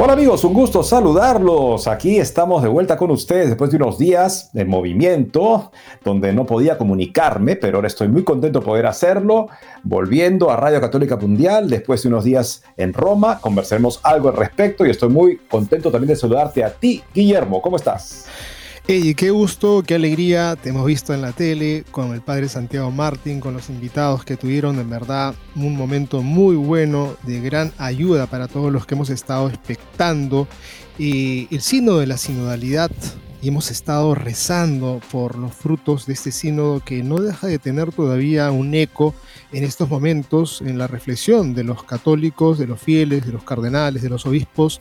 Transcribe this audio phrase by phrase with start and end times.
[0.00, 1.88] Hola amigos, un gusto saludarlos.
[1.88, 5.72] Aquí estamos de vuelta con ustedes después de unos días de movimiento
[6.04, 9.48] donde no podía comunicarme, pero ahora estoy muy contento de poder hacerlo.
[9.82, 14.86] Volviendo a Radio Católica Mundial después de unos días en Roma, conversaremos algo al respecto
[14.86, 17.60] y estoy muy contento también de saludarte a ti, Guillermo.
[17.60, 18.26] ¿Cómo estás?
[18.88, 23.38] Qué gusto, qué alegría, te hemos visto en la tele con el padre Santiago Martín,
[23.38, 28.48] con los invitados que tuvieron, en verdad, un momento muy bueno, de gran ayuda para
[28.48, 30.48] todos los que hemos estado expectando
[30.98, 32.90] el sínodo de la sinodalidad.
[33.42, 37.92] Y hemos estado rezando por los frutos de este sínodo que no deja de tener
[37.92, 39.14] todavía un eco
[39.52, 44.02] en estos momentos en la reflexión de los católicos, de los fieles, de los cardenales,
[44.02, 44.80] de los obispos,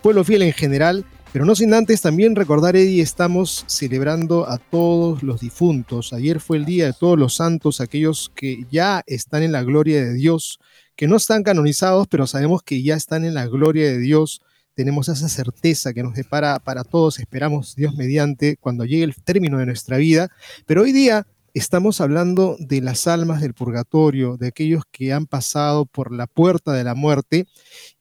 [0.00, 5.22] pueblo fiel en general pero no sin antes también recordar, Eddie, estamos celebrando a todos
[5.22, 6.12] los difuntos.
[6.12, 10.02] Ayer fue el Día de Todos los Santos, aquellos que ya están en la gloria
[10.02, 10.58] de Dios,
[10.96, 14.40] que no están canonizados, pero sabemos que ya están en la gloria de Dios.
[14.74, 19.58] Tenemos esa certeza que nos depara para todos, esperamos Dios mediante, cuando llegue el término
[19.58, 20.28] de nuestra vida.
[20.66, 25.86] Pero hoy día estamos hablando de las almas del purgatorio, de aquellos que han pasado
[25.86, 27.46] por la puerta de la muerte,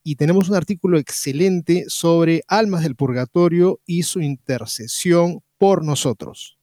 [0.04, 6.58] y tenemos un artículo excelente sobre almas del purgatorio y su intercesión por nosotros.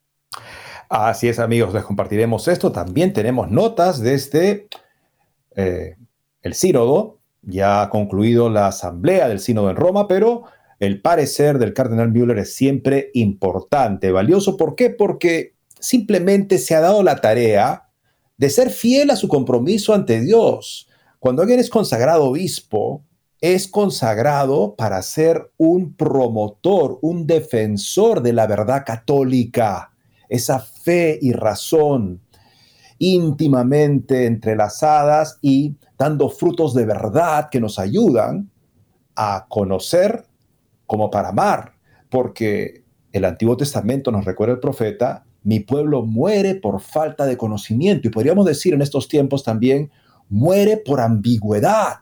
[0.88, 2.72] Así es, amigos, les compartiremos esto.
[2.72, 4.68] También tenemos notas desde
[5.56, 5.96] eh,
[6.42, 7.18] el sínodo.
[7.42, 10.44] Ya ha concluido la asamblea del sínodo en Roma, pero
[10.78, 14.56] el parecer del cardenal Müller es siempre importante, valioso.
[14.56, 14.90] ¿Por qué?
[14.90, 15.53] Porque
[15.84, 17.88] simplemente se ha dado la tarea
[18.36, 20.88] de ser fiel a su compromiso ante Dios.
[21.18, 23.04] Cuando alguien es consagrado obispo,
[23.40, 29.92] es consagrado para ser un promotor, un defensor de la verdad católica,
[30.28, 32.22] esa fe y razón
[32.98, 38.50] íntimamente entrelazadas y dando frutos de verdad que nos ayudan
[39.16, 40.24] a conocer
[40.86, 41.74] como para amar,
[42.08, 48.08] porque el Antiguo Testamento nos recuerda el profeta, mi pueblo muere por falta de conocimiento.
[48.08, 49.90] Y podríamos decir en estos tiempos también,
[50.28, 51.98] muere por ambigüedad.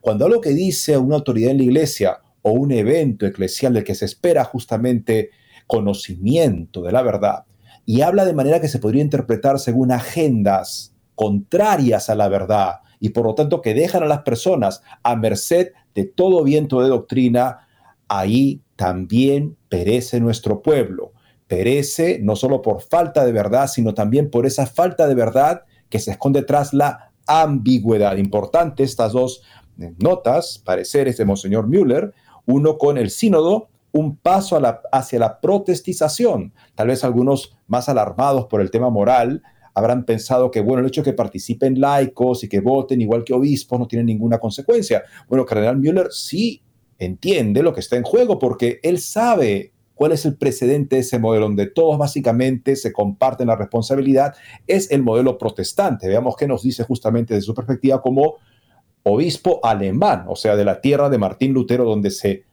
[0.00, 3.96] Cuando algo que dice una autoridad en la iglesia o un evento eclesial del que
[3.96, 5.30] se espera justamente
[5.66, 7.44] conocimiento de la verdad,
[7.84, 13.08] y habla de manera que se podría interpretar según agendas contrarias a la verdad, y
[13.08, 17.66] por lo tanto que dejan a las personas a merced de todo viento de doctrina,
[18.06, 21.15] ahí también perece nuestro pueblo
[21.48, 25.98] perece no solo por falta de verdad, sino también por esa falta de verdad que
[25.98, 28.16] se esconde tras la ambigüedad.
[28.16, 29.42] Importante estas dos
[29.80, 32.12] eh, notas, pareceres de Monseñor Müller,
[32.46, 34.60] uno con el sínodo, un paso
[34.92, 36.52] hacia la protestización.
[36.74, 39.42] Tal vez algunos más alarmados por el tema moral
[39.74, 43.34] habrán pensado que, bueno, el hecho de que participen laicos y que voten igual que
[43.34, 45.04] obispos no tiene ninguna consecuencia.
[45.28, 46.62] Bueno, Cardenal Müller sí
[46.98, 51.18] entiende lo que está en juego porque él sabe ¿Cuál es el precedente de ese
[51.18, 54.34] modelo donde todos básicamente se comparten la responsabilidad?
[54.66, 56.06] Es el modelo protestante.
[56.06, 58.34] Veamos qué nos dice justamente de su perspectiva como
[59.04, 62.44] obispo alemán, o sea, de la tierra de Martín Lutero, donde se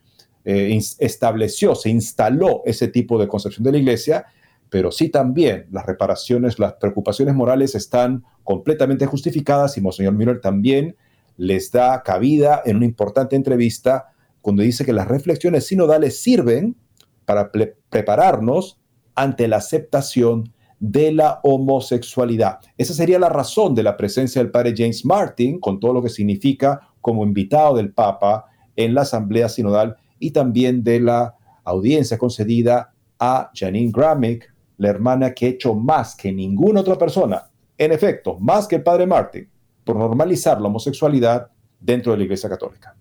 [0.46, 4.26] eh, estableció, se instaló ese tipo de concepción de la iglesia,
[4.70, 10.96] pero sí también las reparaciones, las preocupaciones morales están completamente justificadas y Monseñor Müller también
[11.36, 16.78] les da cabida en una importante entrevista cuando dice que las reflexiones sinodales sirven
[17.26, 17.52] para
[17.90, 18.80] prepararnos
[19.16, 22.60] ante la aceptación de la homosexualidad.
[22.78, 26.10] Esa sería la razón de la presencia del padre James Martin, con todo lo que
[26.10, 32.94] significa como invitado del Papa en la Asamblea Sinodal y también de la audiencia concedida
[33.20, 37.44] a Janine Gramick, la hermana que ha hecho más que ninguna otra persona,
[37.78, 39.50] en efecto, más que el padre Martin,
[39.86, 41.48] por normalizar la homosexualidad
[41.80, 42.96] dentro de la Iglesia Católica.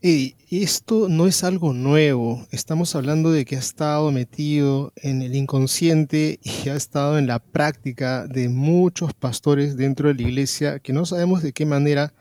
[0.00, 2.46] Y esto no es algo nuevo.
[2.52, 7.40] Estamos hablando de que ha estado metido en el inconsciente y ha estado en la
[7.40, 12.12] práctica de muchos pastores dentro de la iglesia que no sabemos de qué manera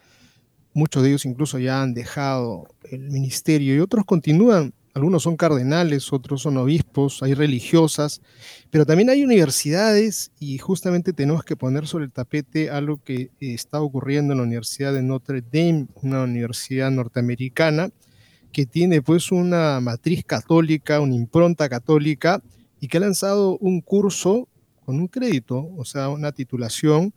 [0.74, 6.12] muchos de ellos incluso ya han dejado el ministerio y otros continúan algunos son cardenales,
[6.12, 8.20] otros son obispos, hay religiosas,
[8.72, 13.80] pero también hay universidades y justamente tenemos que poner sobre el tapete algo que está
[13.80, 17.92] ocurriendo en la Universidad de Notre Dame, una universidad norteamericana
[18.52, 22.42] que tiene pues una matriz católica, una impronta católica
[22.80, 24.48] y que ha lanzado un curso
[24.84, 27.14] con un crédito, o sea, una titulación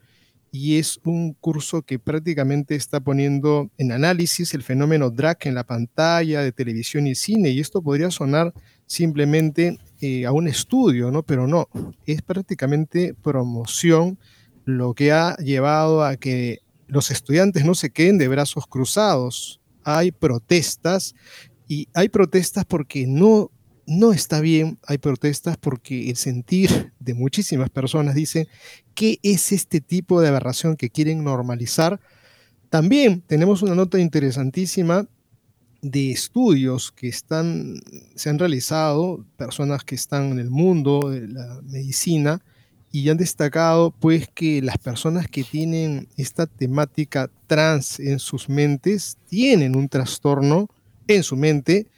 [0.53, 5.65] y es un curso que prácticamente está poniendo en análisis el fenómeno drag en la
[5.65, 8.53] pantalla de televisión y cine, y esto podría sonar
[8.87, 11.23] simplemente eh, a un estudio, ¿no?
[11.23, 11.69] Pero no,
[12.07, 14.19] es prácticamente promoción
[14.65, 16.59] lo que ha llevado a que
[16.89, 19.61] los estudiantes no se queden de brazos cruzados.
[19.85, 21.15] Hay protestas
[21.69, 23.51] y hay protestas porque no
[23.91, 28.47] no está bien, hay protestas porque el sentir de muchísimas personas dice,
[28.95, 32.01] ¿qué es este tipo de aberración que quieren normalizar?
[32.69, 35.09] También tenemos una nota interesantísima
[35.83, 37.81] de estudios que están,
[38.15, 42.41] se han realizado, personas que están en el mundo de la medicina,
[42.93, 49.19] y han destacado pues que las personas que tienen esta temática trans en sus mentes
[49.29, 50.69] tienen un trastorno
[51.09, 51.89] en su mente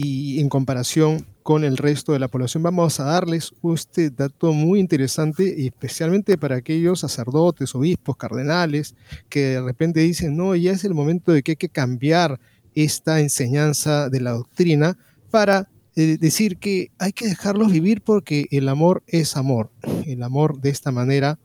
[0.00, 2.62] y en comparación con el resto de la población.
[2.62, 8.94] Vamos a darles este dato muy interesante, especialmente para aquellos sacerdotes, obispos, cardenales,
[9.28, 12.38] que de repente dicen, no, ya es el momento de que hay que cambiar
[12.76, 14.96] esta enseñanza de la doctrina
[15.32, 19.72] para eh, decir que hay que dejarlos vivir porque el amor es amor.
[20.06, 21.40] El amor de esta manera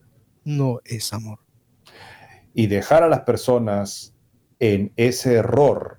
[0.46, 1.40] no es amor.
[2.54, 4.14] Y dejar a las personas
[4.60, 5.98] en ese error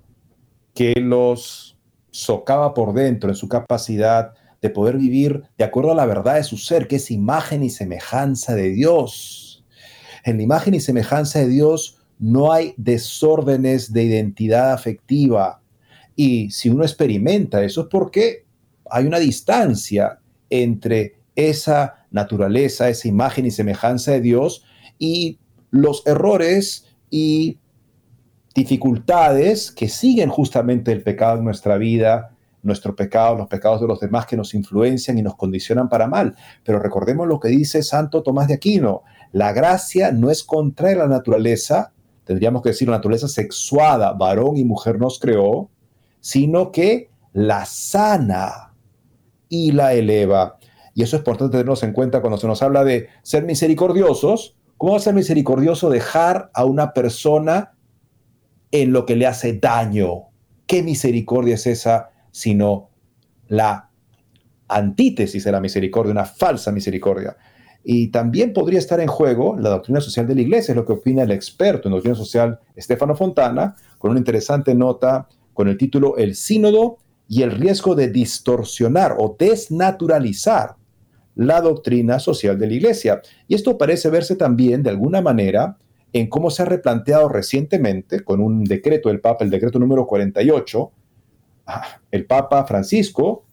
[0.73, 1.74] que los
[2.15, 6.45] socava por dentro en su capacidad de poder vivir de acuerdo a la verdad de
[6.45, 9.65] su ser, que es imagen y semejanza de Dios.
[10.23, 15.61] En la imagen y semejanza de Dios no hay desórdenes de identidad afectiva.
[16.15, 18.45] Y si uno experimenta eso es porque
[18.89, 20.21] hay una distancia
[20.51, 24.65] entre esa naturaleza, esa imagen y semejanza de Dios
[25.01, 25.41] y
[25.73, 27.59] los errores y
[28.55, 32.31] dificultades que siguen justamente el pecado en nuestra vida,
[32.63, 36.35] nuestro pecado, los pecados de los demás que nos influencian y nos condicionan para mal.
[36.65, 39.03] Pero recordemos lo que dice Santo Tomás de Aquino,
[39.33, 41.93] la gracia no es contra la naturaleza,
[42.25, 45.69] tendríamos que decir la naturaleza sexuada, varón y mujer nos creó,
[46.21, 48.73] sino que la sana
[49.49, 50.59] y la eleva.
[50.95, 54.57] Y eso es importante tenernos en cuenta cuando se nos habla de ser misericordiosos.
[54.79, 57.74] ¿Cómo va a ser misericordioso dejar a una persona
[58.75, 60.31] en lo que le hace daño.
[60.67, 62.91] ¿Qué misericordia es esa sino
[63.47, 63.89] la
[64.67, 67.37] antítesis de la misericordia, una falsa misericordia?
[67.85, 70.95] Y también podría estar en juego la doctrina social de la iglesia, es lo que
[70.95, 76.17] opina el experto en doctrina social Estefano Fontana, con una interesante nota con el título
[76.17, 76.99] El sínodo
[77.29, 80.75] y el riesgo de distorsionar o desnaturalizar
[81.37, 83.23] la doctrina social de la iglesia.
[83.47, 85.79] Y esto parece verse también de alguna manera
[86.15, 90.93] en cómo se ha replanteado recientemente con un decreto del Papa, el decreto número 48.
[91.67, 93.45] Ah, el Papa Francisco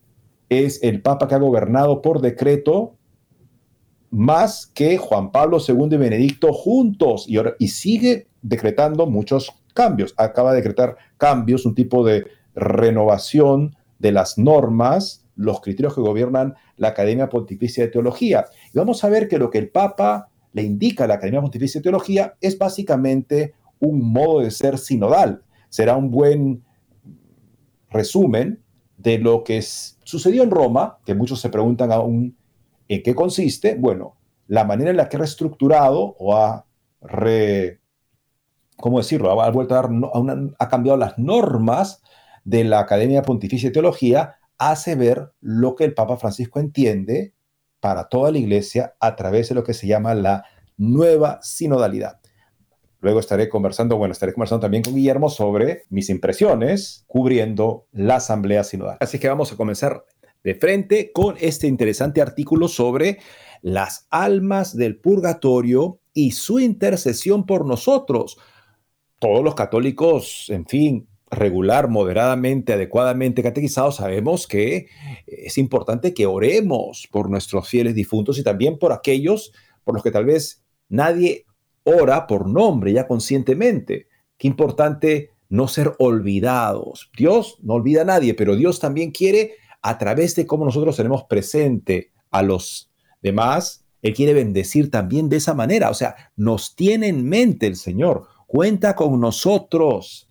[0.47, 2.93] es el Papa que ha gobernado por decreto
[4.11, 10.13] más que Juan Pablo II y Benedicto juntos y, y sigue decretando muchos cambios.
[10.17, 16.53] Acaba de decretar cambios, un tipo de renovación de las normas, los criterios que gobiernan
[16.77, 18.45] la Academia Pontificia de Teología.
[18.71, 21.83] Y vamos a ver que lo que el Papa le indica la Academia Pontificia de
[21.83, 25.43] Teología es básicamente un modo de ser sinodal.
[25.69, 26.63] Será un buen
[27.89, 28.61] resumen
[28.97, 32.37] de lo que sucedió en Roma, que muchos se preguntan aún
[32.87, 33.75] en qué consiste.
[33.75, 34.17] Bueno,
[34.47, 36.65] la manera en la que ha reestructurado o ha
[37.01, 37.81] re,
[38.77, 39.41] ¿cómo decirlo?
[39.41, 39.89] Ha, vuelto a, dar,
[40.59, 42.03] ha cambiado las normas
[42.43, 47.33] de la Academia Pontificia de Teología, hace ver lo que el Papa Francisco entiende
[47.81, 50.45] para toda la iglesia a través de lo que se llama la
[50.77, 52.21] nueva sinodalidad.
[53.01, 58.63] Luego estaré conversando, bueno, estaré conversando también con Guillermo sobre mis impresiones cubriendo la asamblea
[58.63, 58.97] sinodal.
[59.01, 60.05] Así que vamos a comenzar
[60.43, 63.19] de frente con este interesante artículo sobre
[63.61, 68.37] las almas del purgatorio y su intercesión por nosotros.
[69.19, 74.87] Todos los católicos, en fin, regular, moderadamente, adecuadamente catequizados, sabemos que
[75.25, 80.11] es importante que oremos por nuestros fieles difuntos y también por aquellos por los que
[80.11, 81.45] tal vez nadie
[81.83, 84.07] ora por nombre ya conscientemente.
[84.37, 87.09] Qué importante no ser olvidados.
[87.17, 91.23] Dios no olvida a nadie, pero Dios también quiere, a través de cómo nosotros tenemos
[91.23, 95.89] presente a los demás, Él quiere bendecir también de esa manera.
[95.89, 100.29] O sea, nos tiene en mente el Señor, cuenta con nosotros.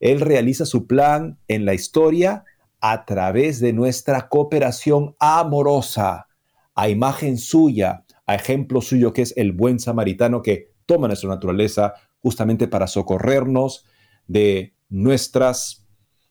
[0.00, 2.44] Él realiza su plan en la historia
[2.80, 6.28] a través de nuestra cooperación amorosa,
[6.74, 11.94] a imagen suya, a ejemplo suyo que es el buen samaritano que toma nuestra naturaleza
[12.20, 13.84] justamente para socorrernos
[14.26, 15.86] de nuestras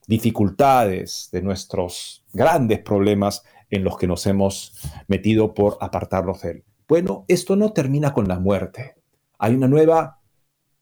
[0.06, 4.74] dificultades, de nuestros grandes problemas en los que nos hemos
[5.06, 6.64] metido por apartarnos de Él.
[6.88, 8.94] Bueno, esto no termina con la muerte.
[9.38, 10.20] Hay una nueva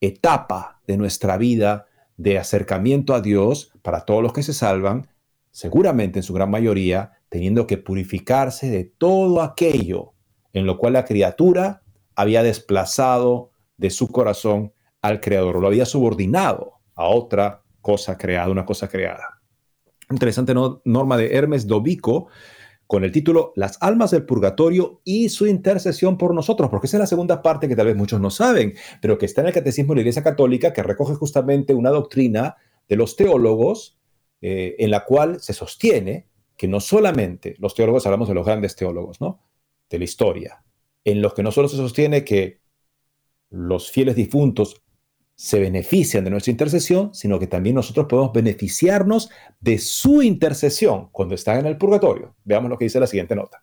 [0.01, 1.86] etapa de nuestra vida
[2.17, 5.09] de acercamiento a Dios para todos los que se salvan,
[5.51, 10.13] seguramente en su gran mayoría, teniendo que purificarse de todo aquello
[10.53, 11.83] en lo cual la criatura
[12.15, 18.65] había desplazado de su corazón al Creador, lo había subordinado a otra cosa creada, una
[18.65, 19.43] cosa creada.
[20.11, 20.55] Interesante
[20.85, 22.29] norma de Hermes Dobico
[22.87, 27.01] con el título Las almas del purgatorio y su intercesión por nosotros, porque esa es
[27.01, 29.93] la segunda parte que tal vez muchos no saben, pero que está en el Catecismo
[29.93, 32.57] de la Iglesia Católica, que recoge justamente una doctrina
[32.89, 33.99] de los teólogos
[34.41, 38.77] eh, en la cual se sostiene que no solamente los teólogos, hablamos de los grandes
[38.77, 39.41] teólogos, ¿no?
[39.91, 40.65] De la historia,
[41.05, 42.61] en los que no solo se sostiene que
[43.51, 44.83] los fieles difuntos
[45.37, 49.29] se benefician de nuestra intercesión, sino que también nosotros podemos beneficiarnos
[49.61, 52.35] de su intercesión cuando están en el purgatorio.
[52.45, 53.63] Veamos lo que dice la siguiente nota.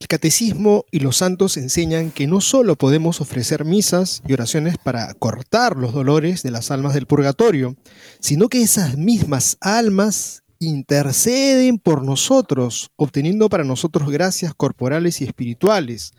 [0.00, 5.12] El catecismo y los santos enseñan que no solo podemos ofrecer misas y oraciones para
[5.14, 7.76] cortar los dolores de las almas del purgatorio,
[8.18, 16.12] sino que esas mismas almas interceden por nosotros, obteniendo para nosotros gracias corporales y espirituales.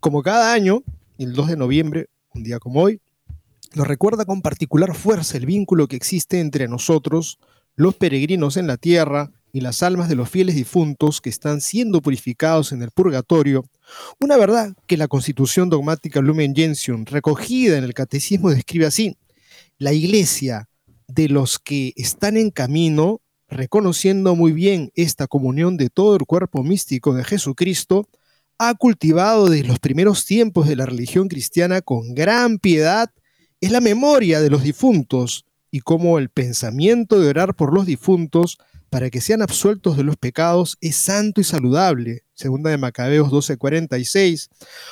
[0.00, 0.82] Como cada año,
[1.16, 3.00] el 2 de noviembre, un día como hoy,
[3.74, 7.38] nos recuerda con particular fuerza el vínculo que existe entre nosotros,
[7.76, 12.02] los peregrinos en la tierra, y las almas de los fieles difuntos que están siendo
[12.02, 13.64] purificados en el purgatorio,
[14.18, 19.16] una verdad que la Constitución dogmática Lumen Gentium, recogida en el Catecismo, describe así:
[19.78, 20.68] la Iglesia
[21.06, 26.64] de los que están en camino, reconociendo muy bien esta comunión de todo el cuerpo
[26.64, 28.08] místico de Jesucristo,
[28.58, 33.10] ha cultivado desde los primeros tiempos de la religión cristiana con gran piedad
[33.64, 38.58] es la memoria de los difuntos y cómo el pensamiento de orar por los difuntos
[38.90, 42.24] para que sean absueltos de los pecados es santo y saludable.
[42.34, 44.50] Segunda de Macabeos 12:46.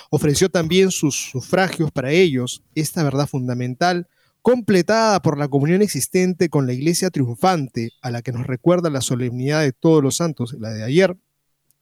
[0.09, 4.09] Ofreció también sus sufragios para ellos, esta verdad fundamental,
[4.41, 9.02] completada por la comunión existente con la iglesia triunfante, a la que nos recuerda la
[9.02, 11.14] solemnidad de todos los santos, la de ayer,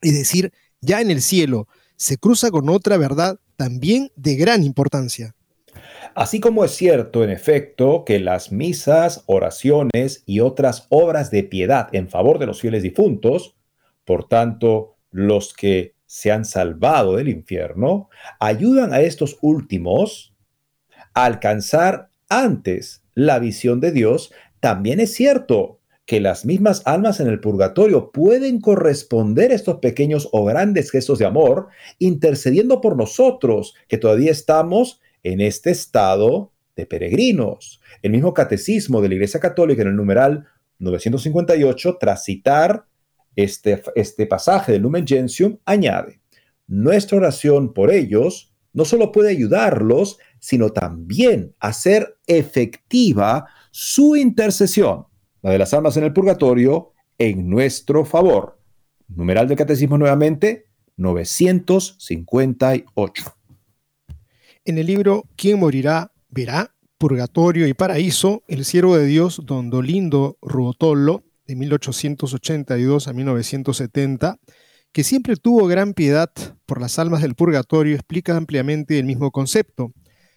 [0.01, 5.37] es decir, ya en el cielo, se cruza con otra verdad también de gran importancia.
[6.15, 11.89] Así como es cierto, en efecto, que las misas, oraciones y otras obras de piedad
[11.93, 13.57] en favor de los fieles difuntos,
[14.05, 18.09] por tanto, los que se han salvado del infierno,
[18.41, 20.35] ayudan a estos últimos
[21.15, 27.29] a alcanzar antes la visión de Dios, también es cierto que las mismas almas en
[27.29, 31.69] el purgatorio pueden corresponder a estos pequeños o grandes gestos de amor,
[32.01, 37.81] intercediendo por nosotros, que todavía estamos en este estado de peregrinos.
[38.03, 40.47] El mismo catecismo de la Iglesia Católica en el numeral
[40.79, 42.87] 958, tras citar
[43.37, 46.21] este, este pasaje del Lumen Gentium, añade,
[46.67, 55.07] nuestra oración por ellos no solo puede ayudarlos, sino también hacer efectiva su intercesión,
[55.43, 58.61] la de las almas en el purgatorio, en nuestro favor.
[59.09, 63.40] Numeral del catecismo nuevamente, 958.
[64.71, 66.13] En el libro ¿Quién morirá?
[66.29, 74.39] verá, Purgatorio y Paraíso, el siervo de Dios Don Dolindo Ruotolo, de 1882 a 1970,
[74.93, 76.31] que siempre tuvo gran piedad
[76.67, 79.93] por las almas del purgatorio, explica ampliamente el mismo concepto.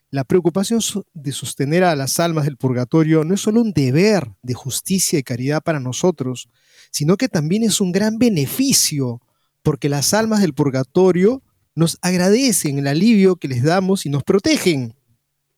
[0.10, 0.80] La preocupación
[1.14, 5.24] de sostener a las almas del purgatorio no es solo un deber de justicia y
[5.24, 6.50] caridad para nosotros,
[6.90, 9.22] sino que también es un gran beneficio,
[9.62, 11.44] porque las almas del purgatorio
[11.76, 14.96] nos agradecen el alivio que les damos y nos protegen.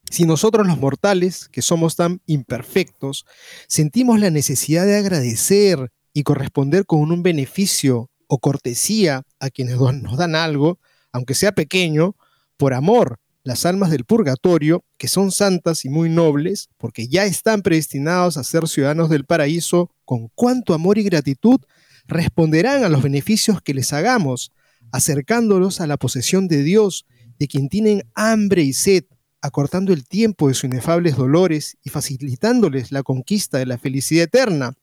[0.10, 3.26] Si nosotros los mortales, que somos tan imperfectos,
[3.68, 10.18] sentimos la necesidad de agradecer y corresponder con un beneficio o cortesía a quienes nos
[10.18, 10.80] dan algo,
[11.12, 12.16] aunque sea pequeño,
[12.58, 17.62] por amor, las almas del purgatorio, que son santas y muy nobles, porque ya están
[17.62, 21.60] predestinados a ser ciudadanos del paraíso, con cuánto amor y gratitud
[22.08, 24.52] responderán a los beneficios que les hagamos,
[24.96, 27.06] acercándolos a la posesión de Dios,
[27.38, 29.04] de quien tienen hambre y sed,
[29.42, 34.74] acortando el tiempo de sus inefables dolores y facilitándoles la conquista de la felicidad eterna.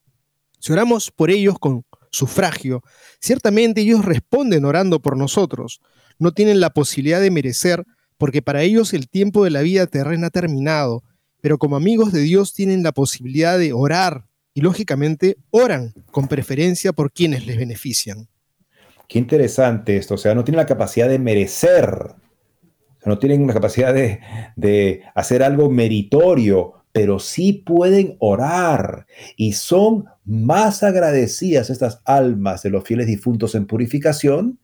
[0.59, 2.83] Si oramos por ellos con sufragio,
[3.21, 5.81] ciertamente ellos responden orando por nosotros.
[6.19, 7.87] No tienen la posibilidad de merecer,
[8.19, 11.03] porque para ellos el tiempo de la vida terrena ha terminado,
[11.41, 16.93] pero como amigos de Dios tienen la posibilidad de orar y lógicamente oran con preferencia
[16.93, 18.29] por quienes les benefician.
[19.09, 22.15] Qué interesante esto, o sea, no tienen la capacidad de merecer,
[23.05, 24.21] no tienen la capacidad de,
[24.57, 29.07] de hacer algo meritorio, pero sí pueden orar
[29.37, 34.61] y son más agradecidas estas almas de los fieles difuntos en purificación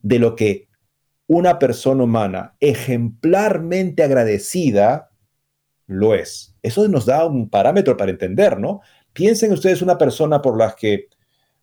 [0.00, 0.68] de lo que
[1.26, 5.10] una persona humana ejemplarmente agradecida
[5.86, 6.54] lo es.
[6.62, 8.80] Eso nos da un parámetro para entender, ¿no?
[9.12, 11.08] Piensen ustedes una persona por la que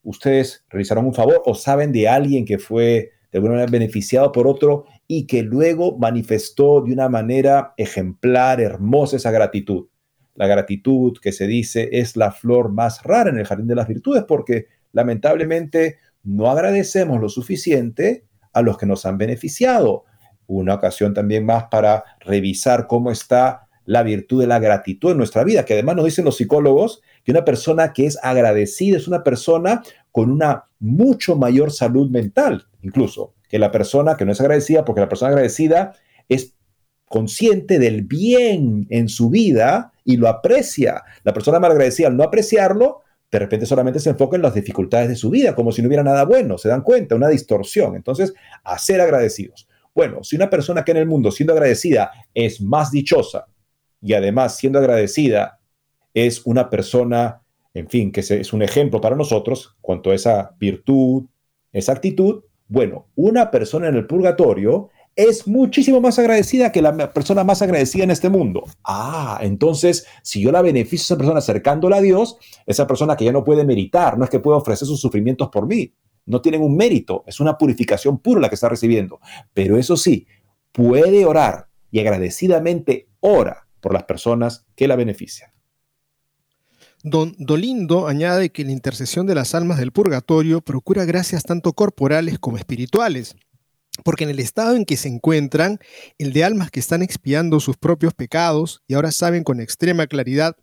[0.03, 4.47] ustedes realizaron un favor o saben de alguien que fue de alguna manera beneficiado por
[4.47, 9.87] otro y que luego manifestó de una manera ejemplar, hermosa esa gratitud.
[10.35, 13.87] La gratitud que se dice es la flor más rara en el jardín de las
[13.87, 20.05] virtudes porque lamentablemente no agradecemos lo suficiente a los que nos han beneficiado.
[20.47, 25.43] Una ocasión también más para revisar cómo está la virtud de la gratitud en nuestra
[25.43, 29.23] vida, que además nos dicen los psicólogos que una persona que es agradecida es una
[29.23, 34.85] persona con una mucho mayor salud mental, incluso, que la persona que no es agradecida,
[34.85, 35.93] porque la persona agradecida
[36.29, 36.55] es
[37.05, 41.03] consciente del bien en su vida y lo aprecia.
[41.23, 43.01] La persona mal agradecida, al no apreciarlo,
[43.31, 46.03] de repente solamente se enfoca en las dificultades de su vida, como si no hubiera
[46.03, 47.95] nada bueno, se dan cuenta, una distorsión.
[47.95, 49.67] Entonces, a ser agradecidos.
[49.93, 53.47] Bueno, si una persona que en el mundo, siendo agradecida, es más dichosa
[54.01, 55.60] y además siendo agradecida,
[56.13, 57.41] es una persona,
[57.73, 61.25] en fin, que es un ejemplo para nosotros cuanto a esa virtud,
[61.71, 67.43] esa actitud, bueno, una persona en el purgatorio es muchísimo más agradecida que la persona
[67.43, 68.63] más agradecida en este mundo.
[68.83, 73.25] Ah, entonces, si yo la beneficio a esa persona acercándola a Dios, esa persona que
[73.25, 75.93] ya no puede meritar, no es que pueda ofrecer sus sufrimientos por mí,
[76.25, 79.19] no tienen un mérito, es una purificación pura la que está recibiendo.
[79.53, 80.27] Pero eso sí,
[80.71, 85.51] puede orar y agradecidamente ora por las personas que la benefician.
[87.03, 92.37] Don Dolindo añade que la intercesión de las almas del purgatorio procura gracias tanto corporales
[92.37, 93.35] como espirituales,
[94.03, 95.79] porque en el estado en que se encuentran,
[96.19, 100.55] el de almas que están expiando sus propios pecados y ahora saben con extrema claridad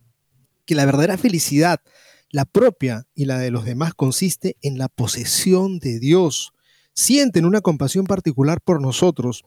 [0.64, 1.80] que la verdadera felicidad,
[2.30, 6.52] la propia y la de los demás, consiste en la posesión de Dios.
[6.94, 9.44] Sienten una compasión particular por nosotros.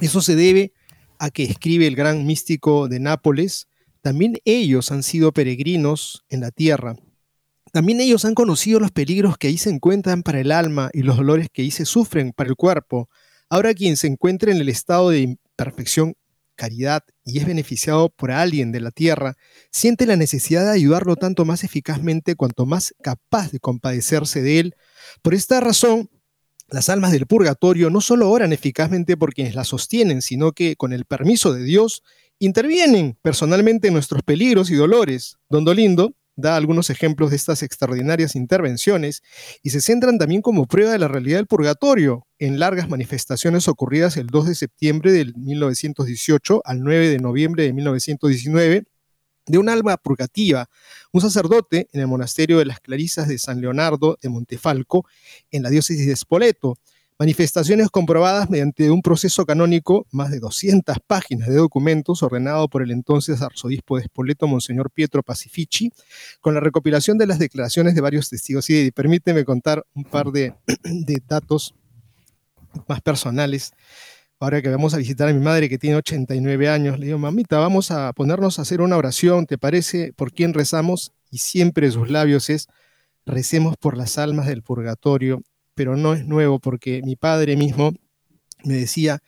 [0.00, 0.72] Eso se debe
[1.18, 3.66] a que escribe el gran místico de Nápoles,
[4.02, 6.96] también ellos han sido peregrinos en la tierra.
[7.72, 11.16] También ellos han conocido los peligros que ahí se encuentran para el alma y los
[11.16, 13.08] dolores que ahí se sufren para el cuerpo.
[13.50, 16.14] Ahora quien se encuentra en el estado de imperfección,
[16.54, 19.36] caridad y es beneficiado por alguien de la tierra,
[19.70, 24.74] siente la necesidad de ayudarlo tanto más eficazmente cuanto más capaz de compadecerse de él.
[25.22, 26.10] Por esta razón,
[26.68, 30.92] las almas del purgatorio no solo oran eficazmente por quienes la sostienen, sino que, con
[30.92, 32.02] el permiso de Dios,
[32.38, 35.38] intervienen personalmente en nuestros peligros y dolores.
[35.48, 39.22] Don Dolindo da algunos ejemplos de estas extraordinarias intervenciones
[39.62, 44.16] y se centran también como prueba de la realidad del purgatorio en largas manifestaciones ocurridas
[44.16, 48.84] el 2 de septiembre de 1918 al 9 de noviembre de 1919
[49.46, 50.68] de un alma purgativa,
[51.10, 55.06] un sacerdote en el monasterio de las Clarisas de San Leonardo de Montefalco,
[55.50, 56.76] en la diócesis de Spoleto.
[57.18, 62.92] Manifestaciones comprobadas mediante un proceso canónico, más de 200 páginas de documentos, ordenado por el
[62.92, 65.92] entonces arzobispo de Spoleto, Monseñor Pietro Pacifici,
[66.40, 68.70] con la recopilación de las declaraciones de varios testigos.
[68.70, 70.54] Y permíteme contar un par de,
[70.84, 71.74] de datos
[72.86, 73.72] más personales
[74.40, 77.58] ahora que vamos a visitar a mi madre que tiene 89 años, le digo, mamita,
[77.58, 80.12] vamos a ponernos a hacer una oración, ¿te parece?
[80.12, 81.12] ¿Por quién rezamos?
[81.30, 82.68] Y siempre sus labios es,
[83.26, 85.42] recemos por las almas del purgatorio,
[85.78, 87.92] pero no es nuevo porque mi padre mismo
[88.64, 89.20] me decía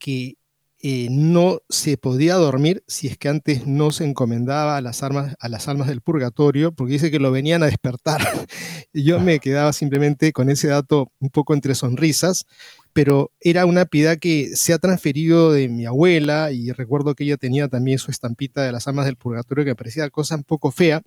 [0.00, 0.34] que
[0.82, 5.36] eh, no se podía dormir si es que antes no se encomendaba a las, almas,
[5.38, 8.20] a las almas del purgatorio, porque dice que lo venían a despertar.
[8.92, 12.46] y yo me quedaba simplemente con ese dato un poco entre sonrisas
[12.92, 17.38] pero era una piedad que se ha transferido de mi abuela y recuerdo que ella
[17.38, 21.00] tenía también su estampita de las almas del purgatorio que parecía cosa un poco fea,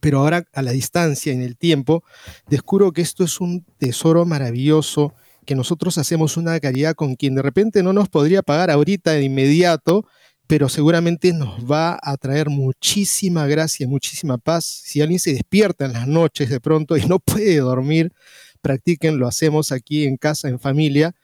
[0.00, 2.02] pero ahora a la distancia, en el tiempo,
[2.48, 7.42] descubro que esto es un tesoro maravilloso, que nosotros hacemos una caridad con quien de
[7.42, 10.06] repente no nos podría pagar ahorita de inmediato,
[10.46, 14.64] pero seguramente nos va a traer muchísima gracia, muchísima paz.
[14.64, 18.12] Si alguien se despierta en las noches de pronto y no puede dormir,
[18.60, 21.14] practiquen, lo hacemos aquí en casa, en familia,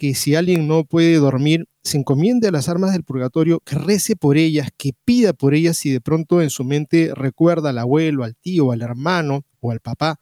[0.00, 4.16] que si alguien no puede dormir, se encomiende a las armas del purgatorio, que rece
[4.16, 8.24] por ellas, que pida por ellas si de pronto en su mente recuerda al abuelo,
[8.24, 10.18] al tío, al hermano o al papá,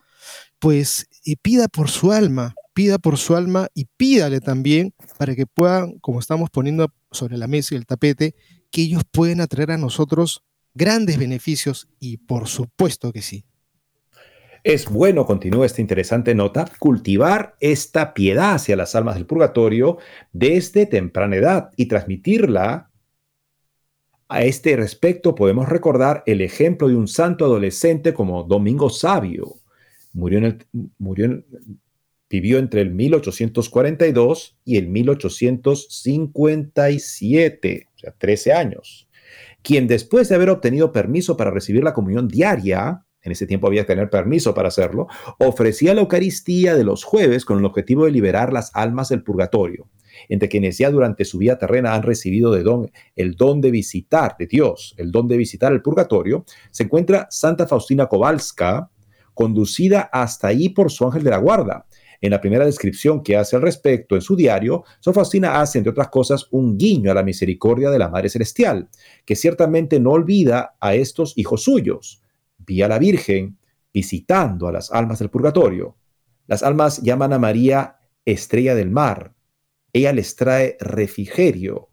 [0.59, 5.45] pues y pida por su alma, pida por su alma y pídale también para que
[5.45, 8.35] puedan, como estamos poniendo sobre la mesa y el tapete,
[8.71, 13.45] que ellos pueden atraer a nosotros grandes beneficios y por supuesto que sí.
[14.69, 19.97] Es bueno, continúa esta interesante nota, cultivar esta piedad hacia las almas del purgatorio
[20.31, 22.91] desde temprana edad y transmitirla.
[24.27, 29.55] A este respecto podemos recordar el ejemplo de un santo adolescente como Domingo Sabio.
[30.13, 30.63] Murió en el,
[30.99, 31.43] murió
[32.29, 39.09] vivió entre el 1842 y el 1857, o sea, 13 años,
[39.63, 43.83] quien después de haber obtenido permiso para recibir la comunión diaria, en ese tiempo había
[43.83, 45.07] que tener permiso para hacerlo,
[45.39, 49.89] ofrecía la Eucaristía de los jueves con el objetivo de liberar las almas del purgatorio,
[50.29, 54.35] entre quienes ya durante su vida terrena han recibido de don, el don de visitar,
[54.37, 58.89] de Dios, el don de visitar el purgatorio, se encuentra Santa Faustina Kowalska,
[59.33, 61.85] conducida hasta ahí por su ángel de la guarda.
[62.21, 65.91] En la primera descripción que hace al respecto en su diario, San Faustina hace, entre
[65.91, 68.89] otras cosas, un guiño a la misericordia de la Madre Celestial,
[69.25, 72.21] que ciertamente no olvida a estos hijos suyos
[72.83, 73.57] a la Virgen
[73.93, 75.97] visitando a las almas del purgatorio.
[76.47, 79.33] Las almas llaman a María estrella del mar.
[79.93, 81.89] Ella les trae refrigerio.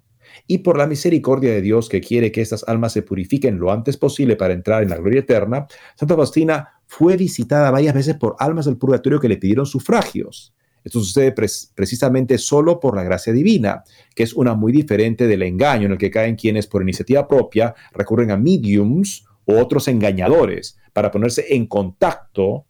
[0.47, 3.97] Y por la misericordia de Dios que quiere que estas almas se purifiquen lo antes
[3.97, 8.67] posible para entrar en la gloria eterna, Santa Faustina fue visitada varias veces por almas
[8.67, 10.55] del purgatorio que le pidieron sufragios.
[10.85, 11.35] Esto sucede
[11.75, 13.83] precisamente solo por la gracia divina,
[14.15, 17.75] que es una muy diferente del engaño en el que caen quienes por iniciativa propia
[17.93, 22.67] recurren a mediums otros engañadores para ponerse en contacto,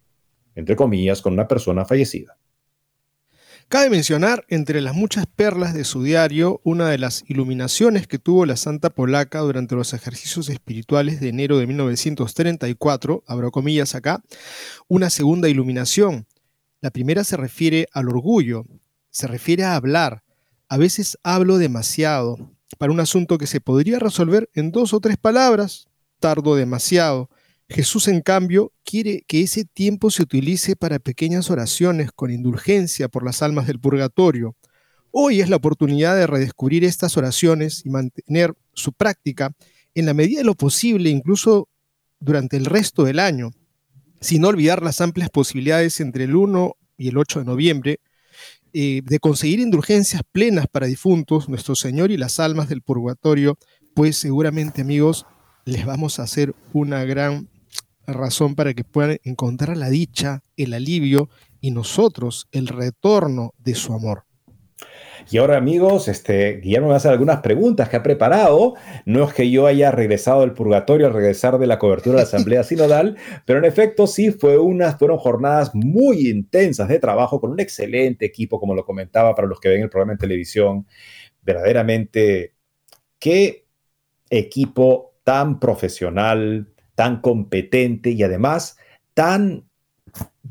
[0.55, 2.37] entre comillas, con una persona fallecida.
[3.69, 8.45] Cabe mencionar, entre las muchas perlas de su diario, una de las iluminaciones que tuvo
[8.45, 14.23] la Santa Polaca durante los ejercicios espirituales de enero de 1934, abro comillas acá,
[14.87, 16.27] una segunda iluminación.
[16.79, 18.63] La primera se refiere al orgullo,
[19.09, 20.23] se refiere a hablar.
[20.69, 22.37] A veces hablo demasiado
[22.77, 27.29] para un asunto que se podría resolver en dos o tres palabras, tardo demasiado.
[27.69, 33.25] Jesús, en cambio, quiere que ese tiempo se utilice para pequeñas oraciones con indulgencia por
[33.25, 34.55] las almas del purgatorio.
[35.11, 39.51] Hoy es la oportunidad de redescubrir estas oraciones y mantener su práctica
[39.95, 41.67] en la medida de lo posible, incluso
[42.19, 43.51] durante el resto del año,
[44.21, 47.99] sin olvidar las amplias posibilidades entre el 1 y el 8 de noviembre
[48.73, 53.57] eh, de conseguir indulgencias plenas para difuntos, nuestro Señor y las almas del purgatorio,
[53.93, 55.25] pues seguramente amigos
[55.67, 57.49] les vamos a hacer una gran
[58.07, 63.93] razón para que puedan encontrar la dicha, el alivio y nosotros el retorno de su
[63.93, 64.23] amor.
[65.29, 68.75] Y ahora amigos, este, Guillermo me va a hacer algunas preguntas que ha preparado.
[69.05, 72.27] No es que yo haya regresado del purgatorio al regresar de la cobertura de la
[72.27, 77.51] Asamblea Sinodal, pero en efecto sí fue unas, fueron jornadas muy intensas de trabajo con
[77.51, 80.87] un excelente equipo, como lo comentaba para los que ven el programa en televisión.
[81.41, 82.53] Verdaderamente,
[83.19, 83.65] qué
[84.29, 88.77] equipo tan profesional, tan competente y además
[89.13, 89.65] tan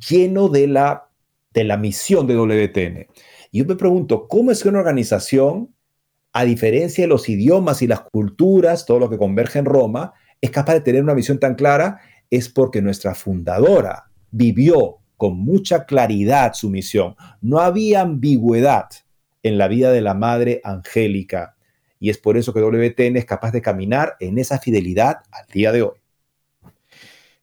[0.06, 1.08] lleno de la,
[1.54, 3.06] de la misión de WTN.
[3.52, 5.74] Y yo me pregunto, ¿cómo es que una organización,
[6.34, 10.12] a diferencia de los idiomas y las culturas, todo lo que converge en Roma,
[10.42, 11.98] es capaz de tener una misión tan clara?
[12.28, 17.16] Es porque nuestra fundadora vivió con mucha claridad su misión.
[17.40, 18.88] No había ambigüedad
[19.42, 21.55] en la vida de la Madre Angélica
[22.06, 25.72] y es por eso que WTN es capaz de caminar en esa fidelidad al día
[25.72, 25.98] de hoy.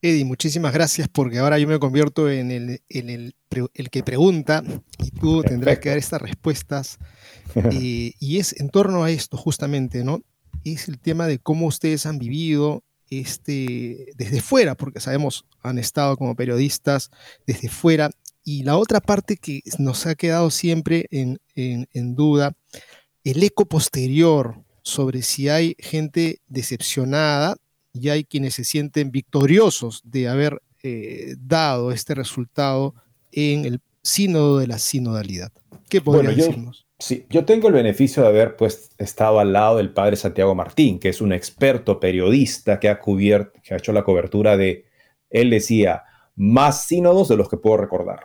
[0.01, 4.63] Eddie, muchísimas gracias porque ahora yo me convierto en el, el, que pregunta
[4.99, 6.97] y tú tendrás que dar estas respuestas.
[7.55, 10.23] Eh, y es en torno a esto justamente, ¿no?
[10.63, 16.17] Es el tema de cómo ustedes han vivido este, desde fuera, porque sabemos, han estado
[16.17, 17.11] como periodistas
[17.45, 18.09] desde fuera.
[18.45, 22.55] Y la otra parte que nos ha quedado siempre en, en, en duda
[23.23, 27.55] el eco posterior sobre si hay gente decepcionada
[27.93, 32.93] y hay quienes se sienten victoriosos de haber eh, dado este resultado
[33.31, 35.51] en el sínodo de la sinodalidad.
[35.89, 36.85] ¿Qué podría decirnos?
[36.99, 40.99] Sí, yo tengo el beneficio de haber pues, estado al lado del padre Santiago Martín,
[40.99, 44.85] que es un experto periodista que ha cubierto, que ha hecho la cobertura de,
[45.29, 46.03] él decía,
[46.35, 48.21] más sínodos de los que puedo recordar.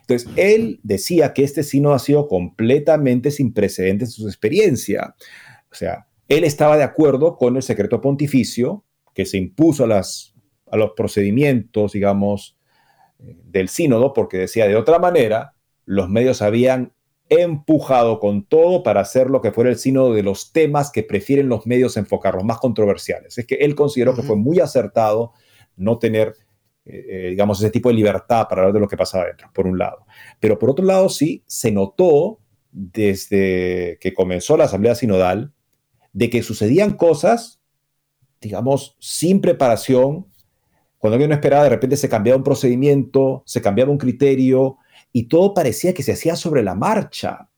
[0.00, 5.14] Entonces, él decía que este sínodo ha sido completamente sin precedentes en su experiencia.
[5.70, 10.34] O sea, él estaba de acuerdo con el secreto pontificio que se impuso a, las,
[10.70, 12.58] a los procedimientos, digamos,
[13.18, 16.92] del sínodo, porque decía de otra manera, los medios habían
[17.28, 21.48] empujado con todo para hacer lo que fuera el sínodo de los temas que prefieren
[21.48, 23.38] los medios enfocar, los más controversiales.
[23.38, 25.32] Es que él consideró que fue muy acertado
[25.76, 26.34] no tener,
[26.86, 29.66] eh, eh, digamos, ese tipo de libertad para hablar de lo que pasaba adentro, por
[29.66, 30.06] un lado.
[30.38, 32.38] Pero por otro lado, sí, se notó
[32.70, 35.52] desde que comenzó la Asamblea Sinodal
[36.12, 37.60] de que sucedían cosas,
[38.40, 40.26] digamos, sin preparación.
[40.98, 44.78] Cuando alguien no esperaba, de repente se cambiaba un procedimiento, se cambiaba un criterio,
[45.12, 47.48] y todo parecía que se hacía sobre la marcha.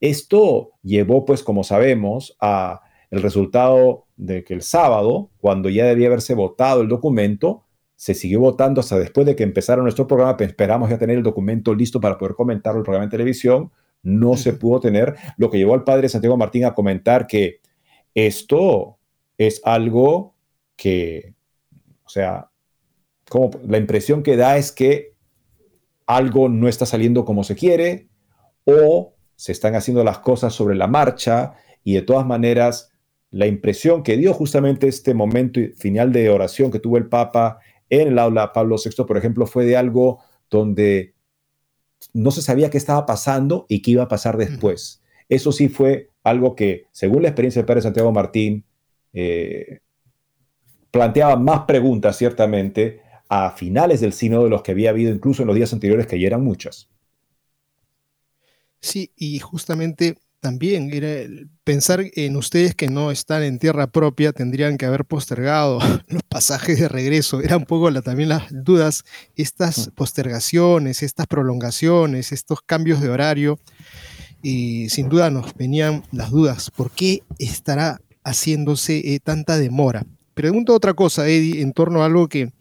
[0.00, 6.08] Esto llevó, pues, como sabemos, a el resultado de que el sábado, cuando ya debía
[6.08, 7.63] haberse votado el documento,
[7.96, 11.74] se siguió votando hasta después de que empezara nuestro programa, esperamos ya tener el documento
[11.74, 13.70] listo para poder comentarlo el programa de televisión,
[14.02, 17.60] no se pudo tener, lo que llevó al padre Santiago Martín a comentar que
[18.14, 18.98] esto
[19.38, 20.34] es algo
[20.76, 21.34] que,
[22.04, 22.50] o sea,
[23.28, 25.14] como la impresión que da es que
[26.06, 28.08] algo no está saliendo como se quiere
[28.64, 32.92] o se están haciendo las cosas sobre la marcha y de todas maneras
[33.30, 37.58] la impresión que dio justamente este momento final de oración que tuvo el Papa
[37.90, 40.20] en el aula Pablo VI, por ejemplo, fue de algo
[40.50, 41.14] donde
[42.12, 45.02] no se sabía qué estaba pasando y qué iba a pasar después.
[45.28, 48.64] Eso sí fue algo que, según la experiencia del padre Santiago Martín,
[49.12, 49.80] eh,
[50.90, 55.48] planteaba más preguntas, ciertamente, a finales del sínodo de los que había habido incluso en
[55.48, 56.88] los días anteriores, que ya eran muchas.
[58.80, 61.26] Sí, y justamente también era
[61.64, 65.78] pensar en ustedes que no están en tierra propia, tendrían que haber postergado
[66.08, 67.40] los pasajes de regreso.
[67.40, 69.04] Eran un poco también las dudas,
[69.36, 73.58] estas postergaciones, estas prolongaciones, estos cambios de horario.
[74.42, 80.04] Y sin duda nos venían las dudas, ¿por qué estará haciéndose eh, tanta demora?
[80.34, 82.52] Pregunto otra cosa, Eddie, en torno a algo que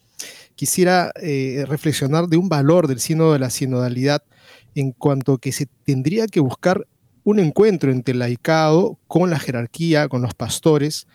[0.56, 4.24] quisiera eh, reflexionar de un valor del sínodo de la sinodalidad
[4.74, 6.88] en cuanto que se tendría que buscar
[7.24, 11.08] un encuentro entre el laicado con la jerarquía, con los pastores.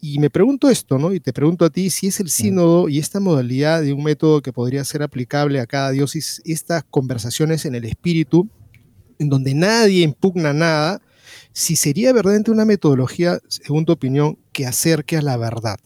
[0.00, 1.12] Y me pregunto esto, ¿no?
[1.12, 4.42] Y te pregunto a ti si es el sínodo y esta modalidad de un método
[4.42, 8.48] que podría ser aplicable a cada diócesis, estas conversaciones en el espíritu,
[9.18, 11.00] en donde nadie impugna nada,
[11.52, 15.78] si sería verdaderamente una metodología, según tu opinión, que acerque a la verdad.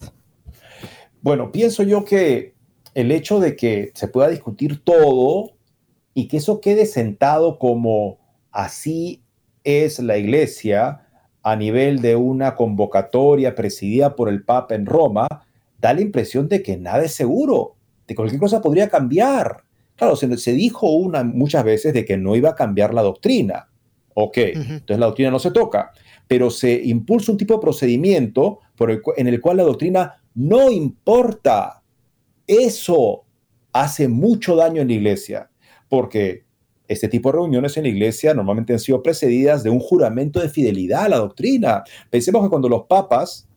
[1.21, 2.55] Bueno, pienso yo que
[2.93, 5.53] el hecho de que se pueda discutir todo
[6.13, 8.19] y que eso quede sentado como
[8.51, 9.20] así
[9.63, 11.07] es la iglesia
[11.43, 15.27] a nivel de una convocatoria presidida por el Papa en Roma,
[15.79, 17.75] da la impresión de que nada es seguro,
[18.07, 19.63] de que cualquier cosa podría cambiar.
[19.95, 23.67] Claro, se, se dijo una, muchas veces de que no iba a cambiar la doctrina.
[24.13, 25.91] Ok, entonces la doctrina no se toca,
[26.27, 30.69] pero se impulsa un tipo de procedimiento por el, en el cual la doctrina no
[30.69, 31.81] importa
[32.45, 33.23] eso
[33.71, 35.49] hace mucho daño en la iglesia,
[35.87, 36.43] porque
[36.91, 40.49] este tipo de reuniones en la iglesia normalmente han sido precedidas de un juramento de
[40.49, 41.83] fidelidad a la doctrina.
[42.09, 43.47] Pensemos que cuando los papas,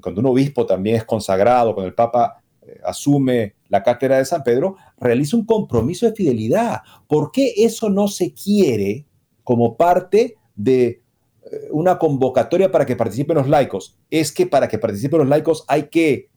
[0.00, 4.42] cuando un obispo también es consagrado, cuando el papa eh, asume la cátedra de San
[4.42, 6.82] Pedro, realiza un compromiso de fidelidad.
[7.08, 9.06] ¿Por qué eso no se quiere
[9.42, 11.02] como parte de
[11.50, 13.98] eh, una convocatoria para que participen los laicos?
[14.10, 16.28] Es que para que participen los laicos hay que...